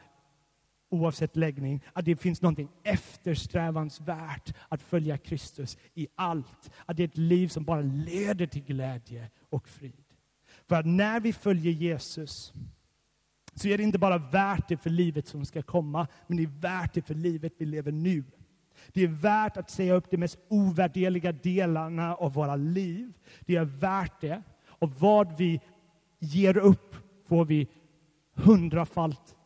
oavsett 0.93 1.37
läggning, 1.37 1.81
att 1.93 2.05
det 2.05 2.17
finns 2.17 2.43
något 2.43 2.59
eftersträvansvärt 2.83 4.55
att 4.69 4.83
följa 4.83 5.19
Kristus 5.19 5.79
i 5.95 6.09
allt. 6.15 6.71
Att 6.87 6.97
det 6.97 7.03
är 7.03 7.09
ett 7.09 7.17
liv 7.17 7.49
som 7.49 7.65
bara 7.65 7.81
leder 7.81 8.47
till 8.47 8.63
glädje 8.63 9.31
och 9.51 9.69
frid. 9.69 10.05
För 10.69 10.77
att 10.77 10.87
när 10.87 11.21
vi 11.21 11.33
följer 11.33 11.73
Jesus 11.73 12.53
så 13.55 13.69
är 13.69 13.79
det 13.79 13.85
inte 13.85 13.99
bara 13.99 14.19
värt 14.19 14.69
det 14.69 14.77
för 14.77 14.91
livet 14.91 15.29
som 15.29 15.45
ska 15.45 15.63
komma, 15.63 16.07
men 16.27 16.37
det 16.37 16.43
är 16.43 16.61
värt 16.61 16.95
det 16.95 17.03
för 17.03 17.15
livet 17.15 17.53
vi 17.59 17.67
lever 17.67 17.93
nu. 17.93 18.25
Det 18.93 19.03
är 19.03 19.09
värt 19.09 19.57
att 19.57 19.71
säga 19.71 19.95
upp 19.95 20.11
de 20.11 20.17
mest 20.17 20.39
ovärdeliga 20.49 21.33
delarna 21.33 22.15
av 22.15 22.33
våra 22.33 22.57
liv. 22.57 23.13
Det 23.41 23.57
är 23.57 23.65
värt 23.65 24.21
det. 24.21 24.43
Och 24.67 24.91
vad 24.91 25.37
vi 25.39 25.61
ger 26.19 26.57
upp 26.57 26.97
får 27.29 27.45
vi 27.45 27.69
hundrafalt. 28.35 29.37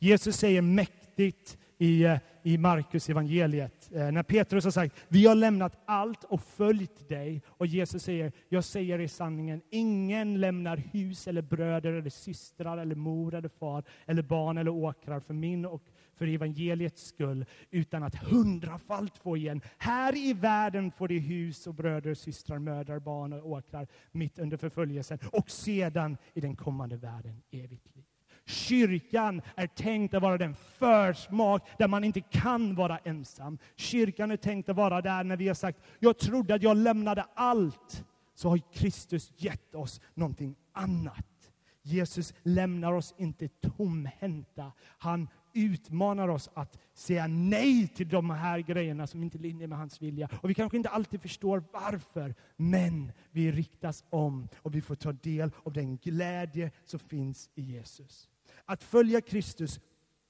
Jesus 0.00 0.36
säger 0.36 0.62
mäktigt 0.62 1.58
i, 1.78 2.04
eh, 2.04 2.18
i 2.42 2.58
Markus 2.58 3.08
evangeliet 3.08 3.90
eh, 3.94 4.12
när 4.12 4.22
Petrus 4.22 4.64
har 4.64 4.70
sagt 4.70 4.96
vi 5.08 5.26
har 5.26 5.34
lämnat 5.34 5.78
allt 5.84 6.24
och 6.24 6.42
följt 6.42 7.08
dig. 7.08 7.42
Och 7.46 7.66
Jesus 7.66 8.02
säger, 8.02 8.32
jag 8.48 8.64
säger 8.64 8.98
i 8.98 9.08
sanningen, 9.08 9.60
ingen 9.70 10.40
lämnar 10.40 10.76
hus 10.76 11.28
eller 11.28 11.42
bröder 11.42 11.92
eller 11.92 12.10
systrar 12.10 12.78
eller 12.78 12.94
mor 12.94 13.34
eller 13.34 13.48
far 13.48 13.84
eller 14.06 14.22
barn 14.22 14.58
eller 14.58 14.70
åkrar 14.70 15.20
för 15.20 15.34
min 15.34 15.66
och 15.66 15.82
för 16.14 16.26
evangeliets 16.26 17.06
skull, 17.06 17.44
utan 17.70 18.02
att 18.02 18.14
hundrafalt 18.14 19.16
få 19.16 19.36
igen. 19.36 19.60
Här 19.78 20.16
i 20.16 20.32
världen 20.32 20.90
får 20.90 21.08
de 21.08 21.18
hus 21.18 21.66
och 21.66 21.74
bröder, 21.74 22.14
systrar, 22.14 22.58
mödrar, 22.58 22.98
barn 22.98 23.32
och 23.32 23.50
åkrar 23.50 23.86
mitt 24.12 24.38
under 24.38 24.56
förföljelsen 24.56 25.18
och 25.32 25.50
sedan 25.50 26.16
i 26.34 26.40
den 26.40 26.56
kommande 26.56 26.96
världen 26.96 27.42
evigt 27.50 27.96
liv. 27.96 28.09
Kyrkan 28.50 29.42
är 29.56 29.66
tänkt 29.66 30.14
att 30.14 30.22
vara 30.22 30.38
den 30.38 30.54
försmak 30.54 31.68
där 31.78 31.88
man 31.88 32.04
inte 32.04 32.20
kan 32.20 32.74
vara 32.74 32.98
ensam. 32.98 33.58
Kyrkan 33.76 34.30
är 34.30 34.36
tänkt 34.36 34.68
att 34.68 34.76
vara 34.76 35.00
där 35.00 35.24
när 35.24 35.36
vi 35.36 35.48
har 35.48 35.54
sagt, 35.54 35.78
jag 35.98 36.18
trodde 36.18 36.54
att 36.54 36.62
jag 36.62 36.76
lämnade 36.76 37.26
allt. 37.34 38.04
Så 38.34 38.48
har 38.48 38.60
Kristus 38.72 39.32
gett 39.36 39.74
oss 39.74 40.00
någonting 40.14 40.56
annat. 40.72 41.26
Jesus 41.82 42.34
lämnar 42.42 42.92
oss 42.92 43.14
inte 43.18 43.48
tomhänta. 43.48 44.72
Han 44.98 45.28
utmanar 45.54 46.28
oss 46.28 46.50
att 46.54 46.78
säga 46.94 47.26
nej 47.26 47.88
till 47.88 48.08
de 48.08 48.30
här 48.30 48.58
grejerna 48.58 49.06
som 49.06 49.22
inte 49.22 49.38
är 49.38 49.40
linje 49.40 49.66
med 49.66 49.78
hans 49.78 50.02
vilja. 50.02 50.28
Och 50.42 50.50
vi 50.50 50.54
kanske 50.54 50.76
inte 50.76 50.88
alltid 50.88 51.22
förstår 51.22 51.64
varför, 51.72 52.34
men 52.56 53.12
vi 53.30 53.52
riktas 53.52 54.04
om 54.10 54.48
och 54.56 54.74
vi 54.74 54.80
får 54.80 54.94
ta 54.94 55.12
del 55.12 55.50
av 55.64 55.72
den 55.72 55.96
glädje 55.96 56.70
som 56.84 57.00
finns 57.00 57.50
i 57.54 57.62
Jesus. 57.62 58.28
Att 58.64 58.82
följa 58.82 59.20
Kristus 59.20 59.80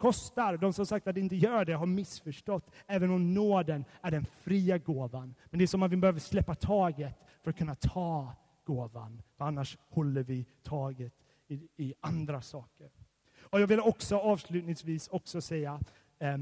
kostar. 0.00 0.56
De 0.56 0.72
som 0.72 0.86
sagt 0.86 1.06
att 1.06 1.14
det 1.14 1.20
inte 1.20 1.36
gör 1.36 1.64
det 1.64 1.72
har 1.72 1.86
missförstått, 1.86 2.70
även 2.86 3.10
om 3.10 3.34
nåden 3.34 3.84
är 4.02 4.10
den 4.10 4.24
fria 4.24 4.78
gåvan. 4.78 5.34
Men 5.50 5.58
det 5.58 5.64
är 5.64 5.66
som 5.66 5.82
att 5.82 5.92
vi 5.92 5.96
behöver 5.96 6.20
släppa 6.20 6.54
taget 6.54 7.14
för 7.42 7.50
att 7.50 7.58
kunna 7.58 7.74
ta 7.74 8.34
gåvan, 8.64 9.22
för 9.36 9.44
annars 9.44 9.78
håller 9.88 10.22
vi 10.22 10.46
taget 10.62 11.12
i, 11.48 11.68
i 11.76 11.94
andra 12.00 12.42
saker. 12.42 12.90
Och 13.40 13.60
Jag 13.60 13.66
vill 13.66 13.80
också 13.80 14.16
avslutningsvis 14.16 15.08
också 15.08 15.40
säga, 15.40 15.80
eh, 16.18 16.38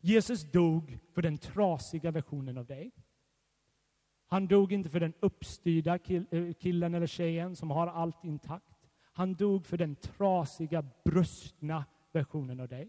Jesus 0.00 0.52
dog 0.52 0.98
för 1.14 1.22
den 1.22 1.38
trasiga 1.38 2.10
versionen 2.10 2.58
av 2.58 2.66
dig. 2.66 2.92
Han 4.26 4.46
dog 4.46 4.72
inte 4.72 4.88
för 4.88 5.00
den 5.00 5.14
uppstyrda 5.20 5.98
eh, 6.04 6.52
killen 6.52 6.94
eller 6.94 7.06
tjejen 7.06 7.56
som 7.56 7.70
har 7.70 7.86
allt 7.86 8.24
intakt. 8.24 8.77
Han 9.18 9.34
dog 9.34 9.66
för 9.66 9.76
den 9.76 9.96
trasiga, 9.96 10.84
brustna 11.04 11.84
versionen 12.12 12.60
av 12.60 12.68
dig. 12.68 12.88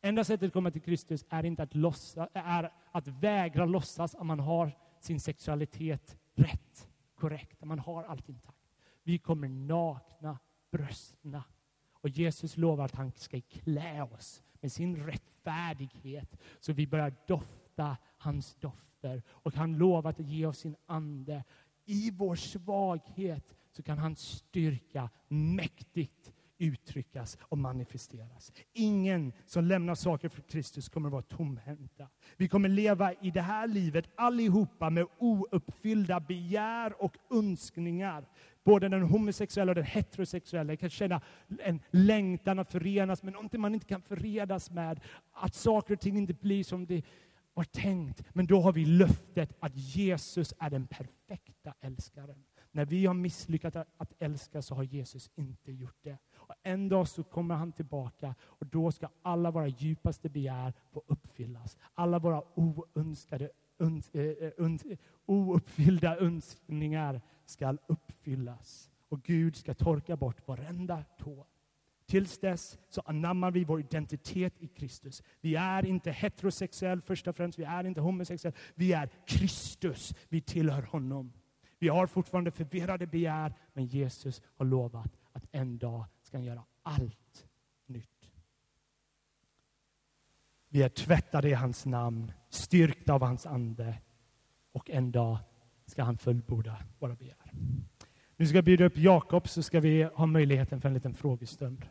Enda 0.00 0.24
sättet 0.24 0.46
att 0.46 0.52
komma 0.52 0.70
till 0.70 0.82
Kristus 0.82 1.24
är 1.28 1.44
inte 1.44 1.62
att, 1.62 1.74
låtsa, 1.74 2.28
är 2.32 2.72
att 2.92 3.08
vägra 3.08 3.64
låtsas 3.64 4.14
att 4.14 4.26
man 4.26 4.40
har 4.40 4.72
sin 5.00 5.20
sexualitet 5.20 6.16
rätt, 6.34 6.88
korrekt, 7.14 7.62
att 7.62 7.68
man 7.68 7.78
har 7.78 8.04
allt 8.04 8.28
intakt. 8.28 8.58
Vi 9.02 9.18
kommer 9.18 9.48
nakna, 9.48 10.38
bröstna. 10.70 11.44
Och 11.92 12.08
Jesus 12.08 12.56
lovar 12.56 12.84
att 12.84 12.94
han 12.94 13.12
ska 13.12 13.40
klä 13.40 14.02
oss 14.02 14.42
med 14.60 14.72
sin 14.72 14.96
rättfärdighet 14.96 16.36
så 16.60 16.72
vi 16.72 16.86
börjar 16.86 17.14
dofta 17.26 17.96
hans 18.16 18.54
dofter. 18.54 19.22
Och 19.28 19.54
han 19.54 19.78
lovar 19.78 20.10
att 20.10 20.20
ge 20.20 20.46
oss 20.46 20.58
sin 20.58 20.76
ande. 20.86 21.44
I 21.84 22.10
vår 22.10 22.34
svaghet 22.34 23.57
så 23.78 23.82
kan 23.82 23.98
hans 23.98 24.20
styrka 24.20 25.10
mäktigt 25.28 26.32
uttryckas 26.58 27.38
och 27.40 27.58
manifesteras. 27.58 28.52
Ingen 28.72 29.32
som 29.46 29.64
lämnar 29.64 29.94
saker 29.94 30.28
för 30.28 30.42
Kristus 30.42 30.88
kommer 30.88 31.08
att 31.08 31.12
vara 31.12 31.22
tomhänta. 31.22 32.08
Vi 32.36 32.48
kommer 32.48 32.68
leva 32.68 33.12
i 33.12 33.30
det 33.30 33.40
här 33.40 33.66
livet 33.66 34.04
allihopa 34.16 34.90
med 34.90 35.06
ouppfyllda 35.18 36.20
begär 36.20 37.02
och 37.02 37.16
önskningar. 37.30 38.24
Både 38.64 38.88
den 38.88 39.02
homosexuella 39.02 39.70
och 39.70 39.76
den 39.76 39.84
heterosexuella 39.84 40.76
kan 40.76 40.90
känna 40.90 41.20
en 41.58 41.80
längtan 41.90 42.58
att 42.58 42.72
förenas 42.72 43.22
med 43.22 43.32
någonting 43.32 43.60
man 43.60 43.74
inte 43.74 43.86
kan 43.86 44.02
förenas 44.02 44.70
med. 44.70 45.00
Att 45.32 45.54
saker 45.54 45.94
och 45.94 46.00
ting 46.00 46.16
inte 46.16 46.34
blir 46.34 46.64
som 46.64 46.86
det 46.86 47.02
var 47.54 47.64
tänkt. 47.64 48.22
Men 48.32 48.46
då 48.46 48.60
har 48.60 48.72
vi 48.72 48.84
löftet 48.84 49.56
att 49.60 49.76
Jesus 49.76 50.54
är 50.58 50.70
den 50.70 50.86
perfekta 50.86 51.74
älskaren. 51.80 52.44
När 52.72 52.84
vi 52.84 53.06
har 53.06 53.14
misslyckats 53.14 53.76
att 53.76 54.12
älska 54.18 54.62
så 54.62 54.74
har 54.74 54.82
Jesus 54.82 55.30
inte 55.34 55.72
gjort 55.72 55.98
det. 56.02 56.18
Och 56.34 56.54
en 56.62 56.88
dag 56.88 57.08
så 57.08 57.22
kommer 57.24 57.54
han 57.54 57.72
tillbaka 57.72 58.34
och 58.42 58.66
då 58.66 58.92
ska 58.92 59.08
alla 59.22 59.50
våra 59.50 59.68
djupaste 59.68 60.28
begär 60.28 60.72
få 60.92 61.02
uppfyllas. 61.06 61.76
Alla 61.94 62.18
våra 62.18 62.42
oönskade, 62.54 63.50
öns, 63.78 64.10
äh, 64.14 64.22
eh, 64.22 64.52
öns, 64.58 64.84
eh, 64.84 64.98
ouppfyllda 65.26 66.16
önskningar 66.18 67.20
ska 67.44 67.76
uppfyllas. 67.86 68.90
Och 69.08 69.22
Gud 69.22 69.56
ska 69.56 69.74
torka 69.74 70.16
bort 70.16 70.48
varenda 70.48 71.04
tår. 71.18 71.46
Tills 72.06 72.38
dess 72.38 72.78
så 72.88 73.00
anammar 73.00 73.50
vi 73.50 73.64
vår 73.64 73.80
identitet 73.80 74.54
i 74.58 74.68
Kristus. 74.68 75.22
Vi 75.40 75.56
är 75.56 75.86
inte 75.86 76.10
heterosexuell 76.10 77.00
först 77.00 77.28
och 77.28 77.36
främst, 77.36 77.58
vi 77.58 77.64
är 77.64 77.84
inte 77.84 78.00
homosexuell. 78.00 78.54
Vi 78.74 78.92
är 78.92 79.08
Kristus, 79.26 80.14
vi 80.28 80.40
tillhör 80.40 80.82
honom. 80.82 81.32
Vi 81.78 81.88
har 81.88 82.06
fortfarande 82.06 82.50
förvirrade 82.50 83.06
begär, 83.06 83.54
men 83.72 83.86
Jesus 83.86 84.42
har 84.56 84.66
lovat 84.66 85.18
att 85.32 85.44
en 85.50 85.78
dag 85.78 86.04
ska 86.22 86.36
han 86.36 86.44
göra 86.44 86.64
allt 86.82 87.46
nytt. 87.86 88.30
Vi 90.68 90.82
är 90.82 90.88
tvättade 90.88 91.48
i 91.48 91.54
hans 91.54 91.86
namn, 91.86 92.32
styrkta 92.48 93.12
av 93.12 93.22
hans 93.22 93.46
ande 93.46 93.98
och 94.72 94.90
en 94.90 95.12
dag 95.12 95.38
ska 95.86 96.02
han 96.02 96.18
fullborda 96.18 96.76
våra 96.98 97.14
begär. 97.14 97.52
Nu 98.36 98.46
ska 98.46 98.56
jag 98.56 98.64
bjuda 98.64 98.84
upp 98.84 98.96
Jakob 98.96 99.48
så 99.48 99.62
ska 99.62 99.80
vi 99.80 100.02
ha 100.02 100.26
möjligheten 100.26 100.80
för 100.80 100.88
en 100.88 100.94
liten 100.94 101.14
frågestund. 101.14 101.86